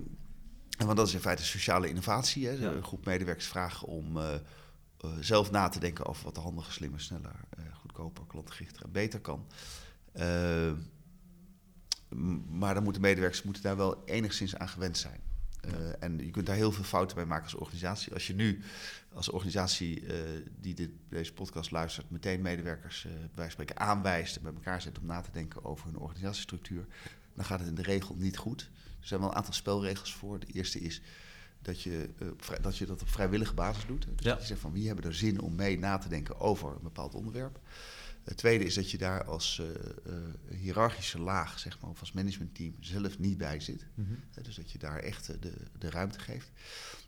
[0.79, 2.47] En want dat is in feite sociale innovatie.
[2.47, 2.67] Hè.
[2.67, 4.19] Een groep medewerkers vragen om
[5.21, 7.35] zelf na te denken over wat de handiger, slimmer, sneller,
[7.73, 9.47] goedkoper, klantgerichter en beter kan.
[12.49, 15.21] Maar dan moeten medewerkers moeten daar wel enigszins aan gewend zijn.
[15.63, 18.13] Eh, en je kunt daar heel veel fouten bij maken als organisatie.
[18.13, 18.63] Als je nu
[19.13, 20.17] als organisatie eh,
[20.61, 24.99] die dit, deze podcast luistert, meteen medewerkers eh bij spreken aanwijst en bij elkaar zet
[24.99, 26.87] om na te denken over hun organisatiestructuur,
[27.35, 28.71] dan gaat het in de regel niet goed.
[29.01, 30.39] Er zijn wel een aantal spelregels voor.
[30.39, 31.01] De eerste is
[31.63, 32.11] dat je,
[32.61, 34.03] dat, je dat op vrijwillige basis doet.
[34.03, 34.31] Dus Ja.
[34.31, 36.83] dat je zegt van wie hebben er zin om mee na te denken over een
[36.83, 37.61] bepaald onderwerp.
[38.25, 42.13] Het tweede is dat je daar als eh, eh, hiërarchische laag, zeg maar, of als
[42.13, 43.87] managementteam zelf niet bij zit.
[44.31, 46.51] Hè, Dus dat je daar echt eh, de, de ruimte geeft.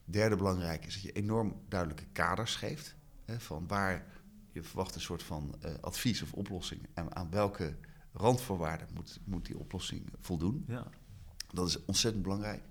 [0.04, 2.94] Derde belangrijk is dat je enorm duidelijke kaders geeft.
[3.24, 4.06] Hè, van waar
[4.52, 6.88] je verwacht een soort van advies of oplossing.
[6.94, 7.76] En aan welke
[8.12, 10.64] randvoorwaarden moet, moet die oplossing voldoen.
[10.68, 10.86] Ja.
[11.52, 12.62] Dat is ontzettend belangrijk.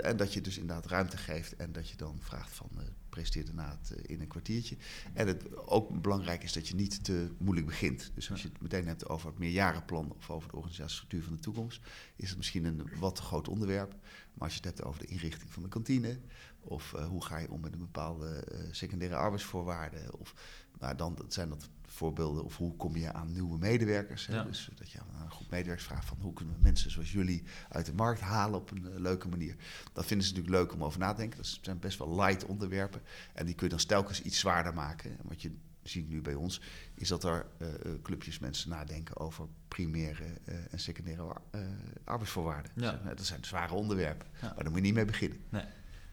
[0.00, 2.68] En dat je dus inderdaad ruimte geeft en dat je dan vraagt van
[3.08, 4.76] presenteer daarna het eh, in een kwartiertje.
[5.12, 8.10] En het ook belangrijk is dat je niet te moeilijk begint.
[8.14, 11.40] Dus als je het meteen hebt over het meerjarenplan of over de organisatiestructuur van de
[11.40, 11.80] toekomst,
[12.16, 13.92] is het misschien een wat te groot onderwerp.
[14.34, 16.18] Maar als je het hebt over de inrichting van de kantine,
[16.60, 20.34] of eh, hoe ga je om met een bepaalde eh, secundaire arbeidsvoorwaarden, of
[20.78, 24.26] nou, dan zijn dat voorbeelden, of hoe kom je aan nieuwe medewerkers.
[24.26, 24.34] Hè?
[24.34, 24.42] Ja.
[24.42, 27.42] Dus dat je aan een groep medewerkers vraagt van hoe kunnen we mensen zoals jullie
[27.68, 29.56] uit de markt halen op een eh, leuke manier.
[29.92, 31.36] Dat vinden ze natuurlijk leuk om over na te denken.
[31.36, 33.00] Dat zijn best wel light onderwerpen.
[33.32, 35.10] En die kun je dan telkens iets zwaarder maken.
[35.10, 35.50] En wat je
[35.82, 36.60] ziet nu bij ons,
[36.94, 41.60] is dat er eh, eh, clubjes mensen nadenken over primaire eh, en secundaire eh,
[42.04, 42.70] arbeidsvoorwaarden.
[42.74, 43.00] Ja.
[43.04, 44.26] Dat zijn zware onderwerpen.
[44.40, 44.46] Ja.
[44.46, 45.38] Maar daar moet je niet mee beginnen.
[45.48, 45.64] Nee,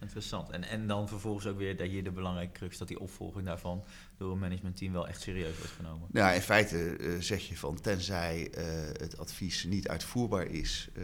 [0.05, 0.49] interessant.
[0.49, 2.77] En, en dan vervolgens ook weer dat hier de belangrijke crux...
[2.77, 3.83] dat die opvolging daarvan
[4.17, 6.07] door een managementteam wel echt serieus wordt genomen.
[6.11, 8.65] Nou, in feite eh, zeg je van tenzij eh,
[9.01, 11.03] het advies niet uitvoerbaar is, eh,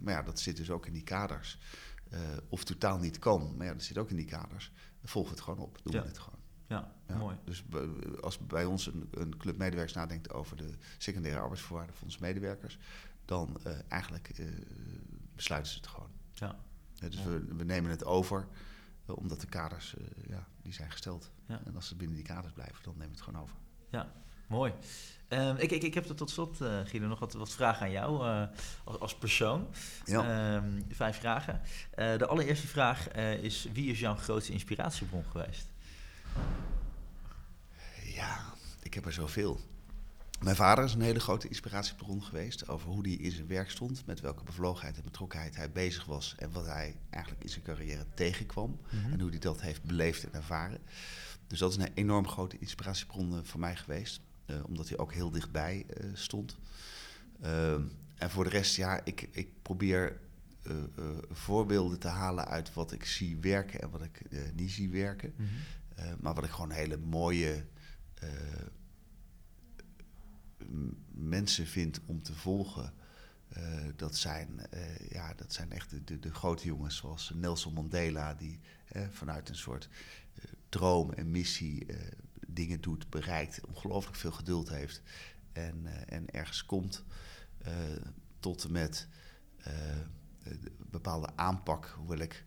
[0.00, 1.58] maar ja, dat zit dus ook in die kaders,
[2.48, 5.58] of totaal niet kan, maar ja, dat zit ook in die kaders, we het gewoon
[5.58, 6.02] op, doen Ja.
[6.02, 6.40] we het gewoon.
[6.66, 7.16] Ja, Ja.
[7.16, 7.36] mooi.
[7.44, 7.64] Dus
[8.20, 12.78] als bij ons een, een club medewerkers nadenkt over de secundaire arbeidsvoorwaarden van onze medewerkers,
[13.24, 13.56] dan
[13.88, 14.30] eigenlijk
[15.34, 16.10] besluiten ze het gewoon.
[16.32, 16.58] Ja,
[17.00, 17.24] dus Ja.
[17.24, 18.46] we, we nemen het over,
[19.06, 21.30] eh, omdat de kaders, eh, ja, die zijn gesteld.
[21.46, 23.56] En als ze binnen die kaders blijven, dan nemen we het gewoon over.
[23.90, 24.12] ja
[24.46, 24.72] mooi.
[25.28, 27.90] Ehm, ik, ik, ik heb er tot slot, eh Guido, nog wat, wat vragen aan
[27.90, 28.20] jou
[28.84, 29.68] als, als persoon.
[30.04, 30.54] Ja.
[30.54, 31.60] Ehm, vijf vragen.
[31.94, 35.66] De allereerste vraag is: wie is jouw grootste inspiratiebron geweest?
[38.04, 38.38] Ja,
[38.82, 39.60] ik heb er zoveel.
[40.42, 44.06] Mijn vader is een hele grote inspiratiebron geweest over hoe hij in zijn werk stond,
[44.06, 48.06] met welke bevlogenheid en betrokkenheid hij bezig was en wat hij eigenlijk in zijn carrière
[48.14, 48.80] tegenkwam
[49.12, 50.80] en hoe hij dat heeft beleefd en ervaren.
[51.46, 55.12] Dus dat is een enorm grote inspiratiebron eh, voor mij geweest, eh, omdat hij ook
[55.12, 56.56] heel dichtbij eh, stond.
[57.40, 57.82] Ehm,
[58.14, 60.20] en voor de rest, ja, ik, ik probeer
[61.30, 64.20] voorbeelden te halen uit wat ik zie werken en wat ik
[64.54, 65.34] niet zie werken.
[65.98, 67.64] Eh, maar wat ik gewoon hele mooie
[71.10, 72.92] mensen vind om te volgen.
[73.48, 78.34] eh, dat, zijn, eh, ja, dat zijn echt de, de, grote jongens zoals Nelson Mandela,
[78.34, 78.60] die
[79.10, 79.88] vanuit een soort
[80.34, 81.86] eh, droom en missie
[82.46, 85.02] dingen doet, bereikt, ongelooflijk veel geduld heeft
[85.52, 87.04] en, en ergens komt.
[88.40, 89.08] tot en met
[90.42, 92.44] de bepaalde aanpak, hoewel ik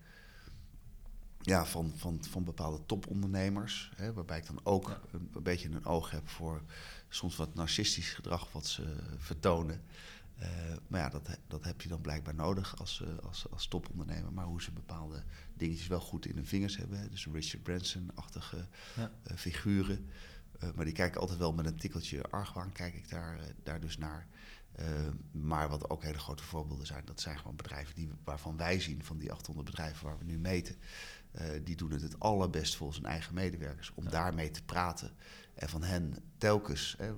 [1.42, 3.92] ja, van, van, van bepaalde topondernemers.
[3.96, 5.00] Hè, waarbij ik dan ook Ja.
[5.12, 6.62] een, een beetje een oog heb voor
[7.10, 9.82] soms wat narcistisch gedrag wat ze vertonen.
[10.36, 10.50] Eh,
[10.88, 14.34] maar ja, dat, dat heb je dan blijkbaar nodig als, eh, als, als topondernemer.
[14.34, 15.24] Maar hoe ze bepaalde
[15.54, 17.00] dingetjes wel goed in hun vingers hebben.
[17.00, 17.10] hè.
[17.10, 19.12] Dus Richard Branson-achtige Ja.
[19.24, 20.10] eh, figuren.
[20.76, 24.28] Maar die kijken altijd wel met een tikkeltje argwaan, kijk ik daar, daar dus naar.
[25.32, 29.04] Maar wat ook hele grote voorbeelden zijn, dat zijn gewoon bedrijven die, waarvan wij zien,
[29.04, 30.76] van die 800 bedrijven waar we nu meten,
[31.32, 33.92] eh, die doen het het allerbest volgens hun eigen medewerkers.
[33.94, 35.12] Om daarmee te praten
[35.54, 37.14] en van hen telkens, hè,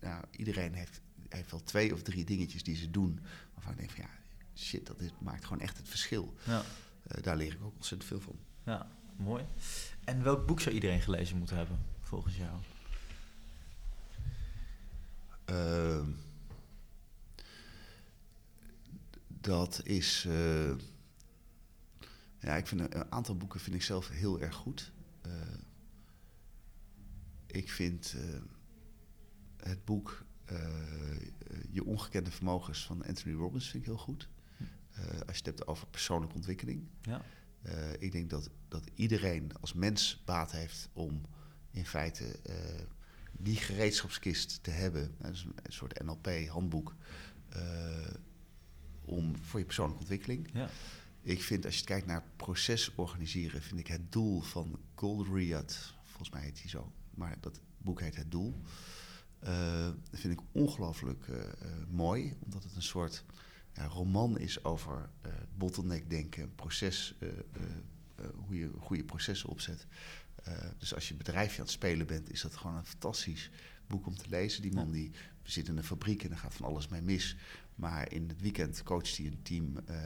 [0.00, 3.20] nou, iedereen heeft, heeft wel twee of drie dingetjes die ze doen,
[3.54, 4.10] waarvan ik denk van ja,
[4.56, 6.34] shit, dat is, maakt gewoon echt het verschil.
[6.44, 6.62] Ja.
[7.06, 8.36] Eh, daar leer ik ook ontzettend veel van.
[8.64, 9.44] ja, mooi.
[10.04, 12.58] En welk boek zou iedereen gelezen moeten hebben, volgens jou?
[15.44, 16.06] Ehm,
[19.28, 20.24] dat is.
[20.28, 20.70] eh,
[22.42, 24.92] ja, ik vind een, een aantal boeken vind ik zelf heel erg goed.
[25.22, 25.30] Eh,
[27.46, 28.40] ik vind eh,
[29.56, 31.20] het boek eh,
[31.70, 34.28] Je ongekende vermogens van Anthony Robbins vind ik heel goed.
[34.92, 36.88] Eh, als je het hebt over persoonlijke ontwikkeling.
[37.02, 37.22] Ja.
[37.62, 41.20] Eh, ik denk dat, dat iedereen als mens baat heeft om
[41.70, 42.54] in feite eh,
[43.32, 45.14] die gereedschapskist te hebben.
[45.18, 46.94] Dat is een soort NLP-handboek.
[49.04, 50.50] om voor je persoonlijke ontwikkeling.
[50.52, 50.68] Ja.
[51.22, 56.30] Ik vind, als je kijkt naar proces organiseren, vind ik het doel van Goldratt, volgens
[56.30, 58.60] mij heet hij zo, maar dat boek heet Het Doel.
[59.38, 61.52] eh, dat vind ik ongelooflijk eh, eh,
[61.90, 63.24] mooi, omdat het een soort
[63.74, 67.34] ja, roman is over eh bottleneck denken, proces, eh, eh,
[68.16, 69.86] eh, hoe je goede processen opzet.
[70.42, 73.50] Eh, dus als je bedrijfje aan het spelen bent, is dat gewoon een fantastisch
[73.86, 74.62] boek om te lezen.
[74.62, 75.10] Die man die
[75.42, 77.36] zit in een fabriek en er gaat van alles mee mis.
[77.74, 79.96] Maar in het weekend coacht hij een team eh,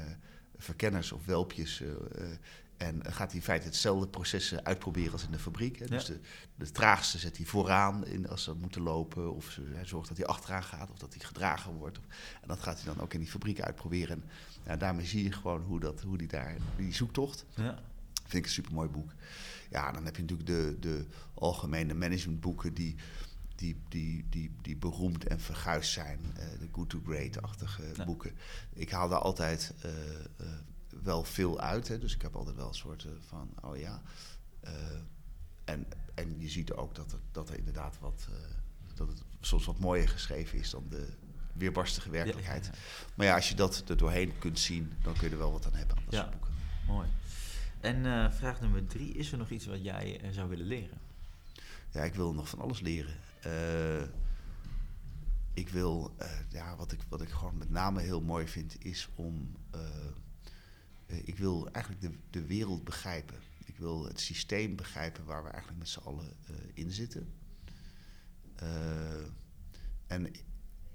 [0.58, 1.80] verkenners of welpjes.
[1.80, 2.30] eh, eh,
[2.76, 5.78] en gaat hij in feite hetzelfde processen uitproberen als in de fabriek.
[5.78, 5.86] Hè.
[5.86, 6.12] Dus Ja.
[6.14, 6.20] de,
[6.54, 9.34] de traagste zet hij vooraan in als ze moeten lopen.
[9.34, 11.98] Of ze, hij zorgt dat hij achteraan gaat of dat hij gedragen wordt.
[12.42, 14.22] En dat gaat hij dan ook in die fabriek uitproberen.
[14.22, 14.28] En
[14.66, 17.44] ja, daarmee zie je gewoon hoe, dat, hoe die daar, die zoektocht.
[17.54, 17.78] Ja.
[18.22, 19.12] Vind ik een supermooi boek.
[19.70, 22.94] Ja, dan heb je natuurlijk de, de algemene managementboeken die,
[23.56, 26.20] die, die, die, die beroemd en verguisd zijn.
[26.36, 28.04] Eh, de Good to Great-achtige Ja.
[28.04, 28.32] boeken.
[28.72, 29.90] Ik haal daar altijd eh,
[30.36, 30.46] eh,
[31.02, 31.88] wel veel uit.
[31.88, 34.02] Hè, dus ik heb altijd wel een soort eh, van, oh ja.
[35.64, 38.28] En, en je ziet ook dat er, dat er inderdaad wat...
[38.94, 41.08] dat het soms wat mooier geschreven is dan de
[41.52, 42.64] weerbarstige werkelijkheid.
[42.66, 42.78] Ja, ja,
[43.14, 45.66] Maar ja, als je dat er doorheen kunt zien, dan kun je er wel wat
[45.66, 46.20] aan hebben aan dat Ja.
[46.20, 46.54] soort boeken.
[46.86, 47.08] Mooi.
[47.80, 49.12] En vraag nummer drie.
[49.14, 50.98] Is er nog iets wat jij zou willen leren?
[51.90, 53.14] Ja, ik wil nog van alles leren.
[53.46, 54.02] Eh,
[55.54, 59.08] ik wil, eh, ja, wat ik, wat ik gewoon met name heel mooi vind, is
[59.14, 59.56] om.
[59.70, 59.80] eh,
[61.06, 63.36] ik wil eigenlijk de, de wereld begrijpen.
[63.64, 66.32] Ik wil het systeem begrijpen waar we eigenlijk met z'n allen
[66.74, 67.32] in zitten.
[70.06, 70.32] En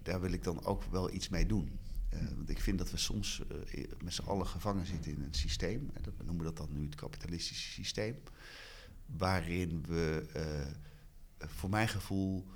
[0.01, 1.79] daar wil ik dan ook wel iets mee doen.
[2.35, 3.41] Want ik vind dat we soms
[4.03, 5.89] met z'n allen gevangen zitten in een systeem.
[5.93, 8.15] En dat, we noemen dat dan nu het kapitalistische systeem.
[9.05, 10.25] Waarin we,
[11.47, 12.47] voor mijn gevoel,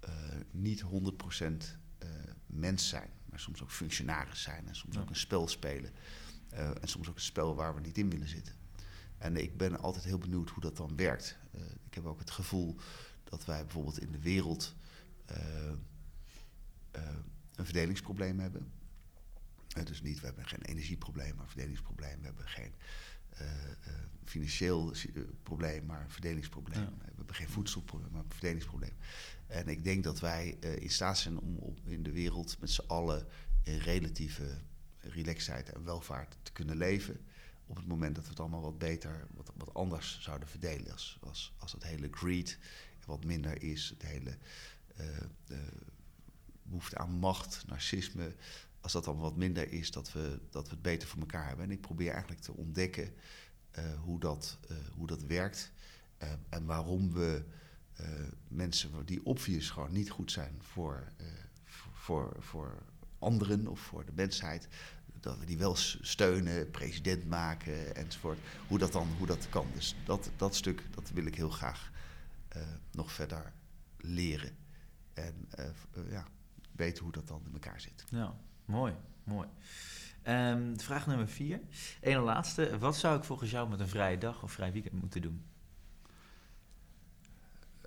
[0.00, 0.10] eh,
[0.50, 2.08] niet 100% eh,
[2.46, 3.10] mens zijn.
[3.30, 4.68] Maar soms ook functionaris zijn.
[4.68, 5.00] En soms Ja.
[5.00, 5.92] ook een spel spelen.
[6.48, 8.54] Eh, en soms ook een spel waar we niet in willen zitten.
[9.18, 11.38] En ik ben altijd heel benieuwd hoe dat dan werkt.
[11.86, 12.76] Ik heb ook het gevoel
[13.24, 14.74] dat wij bijvoorbeeld in de wereld
[17.54, 18.72] een verdelingsprobleem hebben.
[19.84, 22.18] Dus niet, we hebben geen energieprobleem, maar een verdelingsprobleem.
[22.18, 22.72] We hebben geen
[24.24, 26.82] financieel si- eh, probleem, maar een verdelingsprobleem.
[26.82, 26.92] Ja.
[26.98, 28.92] We hebben geen voedselprobleem, maar een verdelingsprobleem.
[29.46, 32.70] En ik denk dat wij eh, in staat zijn om op, in de wereld met
[32.70, 33.26] z'n allen
[33.62, 34.58] in relatieve
[35.00, 37.20] relaxedheid en welvaart te kunnen leven.
[37.66, 40.92] Op het moment dat we het allemaal wat beter, wat, wat anders zouden verdelen.
[40.92, 42.58] Als, als, als het hele greed
[43.06, 44.38] wat minder is, het hele
[44.96, 45.16] eh,
[45.46, 45.58] eh,
[46.62, 48.34] behoefte aan macht, narcisme.
[48.86, 51.64] Als dat dan wat minder is, dat we, dat we het beter voor elkaar hebben.
[51.64, 53.14] En ik probeer eigenlijk te ontdekken
[53.70, 55.72] eh, hoe, dat, eh, hoe dat werkt.
[56.18, 57.44] eh, en waarom we
[58.48, 61.12] mensen die obvious gewoon niet goed zijn voor,
[61.92, 62.82] voor, voor
[63.18, 64.68] anderen of voor de mensheid,
[65.20, 68.38] dat we die wel steunen, president maken enzovoort.
[68.68, 69.66] Hoe dat dan hoe dat kan.
[69.74, 71.90] Dus dat, dat stuk dat wil ik heel graag
[72.90, 73.52] nog verder
[73.96, 74.56] leren.
[75.14, 75.48] En
[76.10, 76.26] ja,
[76.72, 78.04] weten hoe dat dan in elkaar zit.
[78.10, 78.36] Ja,
[78.66, 78.94] mooi,
[79.24, 79.48] mooi.
[80.22, 81.60] Ehm, vraag nummer vier.
[82.00, 82.78] Eén laatste.
[82.78, 85.44] Wat zou ik volgens jou met een vrije dag of vrij weekend moeten doen?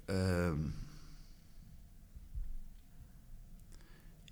[0.05, 0.63] Ehm,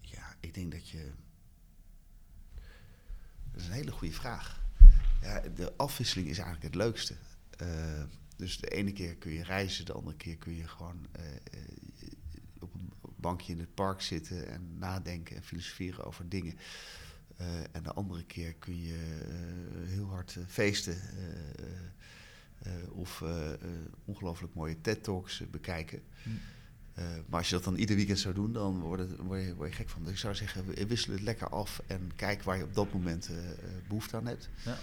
[0.01, 1.11] ja, ik denk dat je.
[3.51, 4.61] Dat is een hele goede vraag.
[5.21, 7.15] Ja, de afwisseling is eigenlijk het leukste.
[7.57, 8.03] Eh,
[8.35, 11.41] dus de ene keer kun je reizen, de andere keer kun je gewoon eh, eh,
[13.27, 16.55] bankje in het park zitten en nadenken en filosoferen over dingen.
[17.41, 20.97] Uh, en de andere keer kun je uh, heel hard uh, feesten
[22.91, 23.23] of
[24.05, 26.01] ongelooflijk mooie TED-talks bekijken.
[26.23, 26.39] Mm.
[27.27, 29.69] maar als je dat dan ieder weekend zou doen, dan word, het, word, je, word
[29.69, 30.03] je gek van.
[30.03, 33.29] Dus ik zou zeggen, wissel het lekker af en kijk waar je op dat moment
[33.87, 34.49] behoefte aan hebt.
[34.65, 34.77] Ja.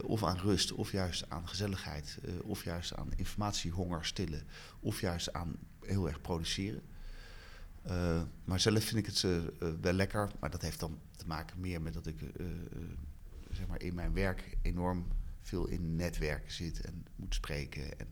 [0.00, 4.42] of aan rust, of juist aan gezelligheid, of juist aan informatiehonger stillen,
[4.80, 6.82] of juist aan heel erg produceren.
[7.90, 9.42] Uh, maar zelf vind ik het uh,
[9.80, 10.30] wel lekker.
[10.40, 12.18] Maar dat heeft dan te maken meer met dat ik
[13.50, 15.06] zeg maar in mijn werk enorm
[15.42, 17.98] veel in netwerken zit en moet spreken.
[17.98, 18.08] En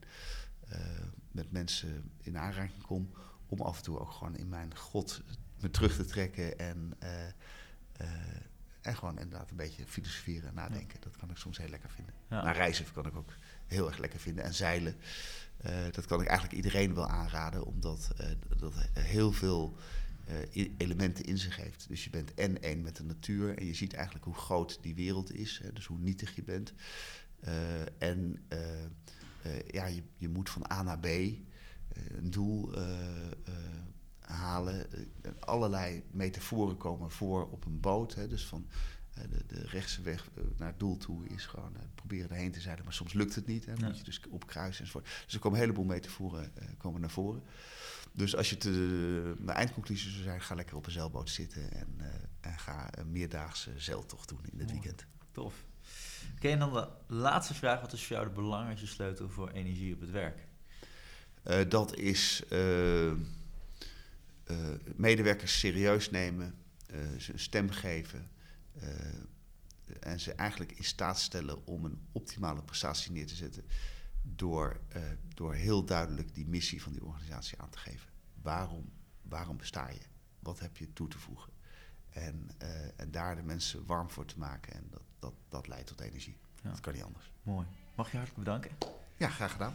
[1.30, 3.10] met mensen in aanraking kom.
[3.46, 5.22] Om af en toe ook gewoon in mijn god
[5.60, 6.58] me terug te trekken.
[6.58, 6.92] En,
[8.80, 11.00] en gewoon inderdaad een beetje filosoferen en nadenken.
[11.00, 12.14] Dat kan ik soms heel lekker vinden.
[12.28, 12.42] Ja.
[12.42, 13.32] Maar reizen kan ik ook
[13.66, 14.44] heel erg lekker vinden.
[14.44, 14.96] En zeilen.
[15.66, 18.26] Uh, dat kan ik eigenlijk iedereen wel aanraden, omdat uh,
[18.58, 19.76] dat heel veel
[20.54, 21.88] uh, elementen in zich heeft.
[21.88, 24.94] Dus je bent en één met de natuur en je ziet eigenlijk hoe groot die
[24.94, 26.72] wereld is, hè, dus hoe nietig je bent.
[27.98, 28.48] en
[29.66, 32.74] ja, je, je, moet van A naar B een doel
[34.20, 34.86] halen.
[35.40, 38.14] allerlei metaforen komen voor op een boot.
[38.14, 38.66] Hè, dus van
[39.14, 42.60] de, de rechtse weg eh, naar het doel toe is gewoon uh, proberen erheen te
[42.60, 42.84] zeilen.
[42.84, 43.66] Maar soms lukt het niet.
[43.66, 45.08] Hè, dan moet je dus opkruisen enzovoort.
[45.24, 47.42] Dus er komen een heleboel metaforen komen naar voren.
[48.12, 48.70] Dus als je te,
[49.38, 52.00] mijn eindconclusie zou zijn, ga lekker op een zeilboot zitten en,
[52.40, 55.06] en ga een meerdaagse zeiltocht doen in het weekend.
[55.32, 55.64] Tof.
[56.34, 57.80] Oké, en dan de laatste vraag.
[57.80, 60.46] Wat is voor jou de belangrijkste sleutel voor energie op het werk?
[61.68, 62.42] dat is
[64.96, 66.54] medewerkers serieus nemen,
[67.18, 68.30] ze een stem geven,
[70.00, 73.64] en ze eigenlijk in staat stellen om een optimale prestatie neer te zetten.
[74.22, 75.02] Door, uh,
[75.34, 78.10] door heel duidelijk die missie van die organisatie aan te geven.
[78.42, 80.00] Waarom, waarom besta je?
[80.38, 81.52] Wat heb je toe te voegen?
[82.08, 84.72] En, uh, en daar de mensen warm voor te maken.
[84.72, 86.38] En dat, dat, dat leidt tot energie.
[86.62, 86.70] Ja.
[86.70, 87.32] Dat kan niet anders.
[87.42, 87.66] Mooi.
[87.94, 88.70] Mag je hartelijk bedanken?
[89.16, 89.72] Ja, graag gedaan.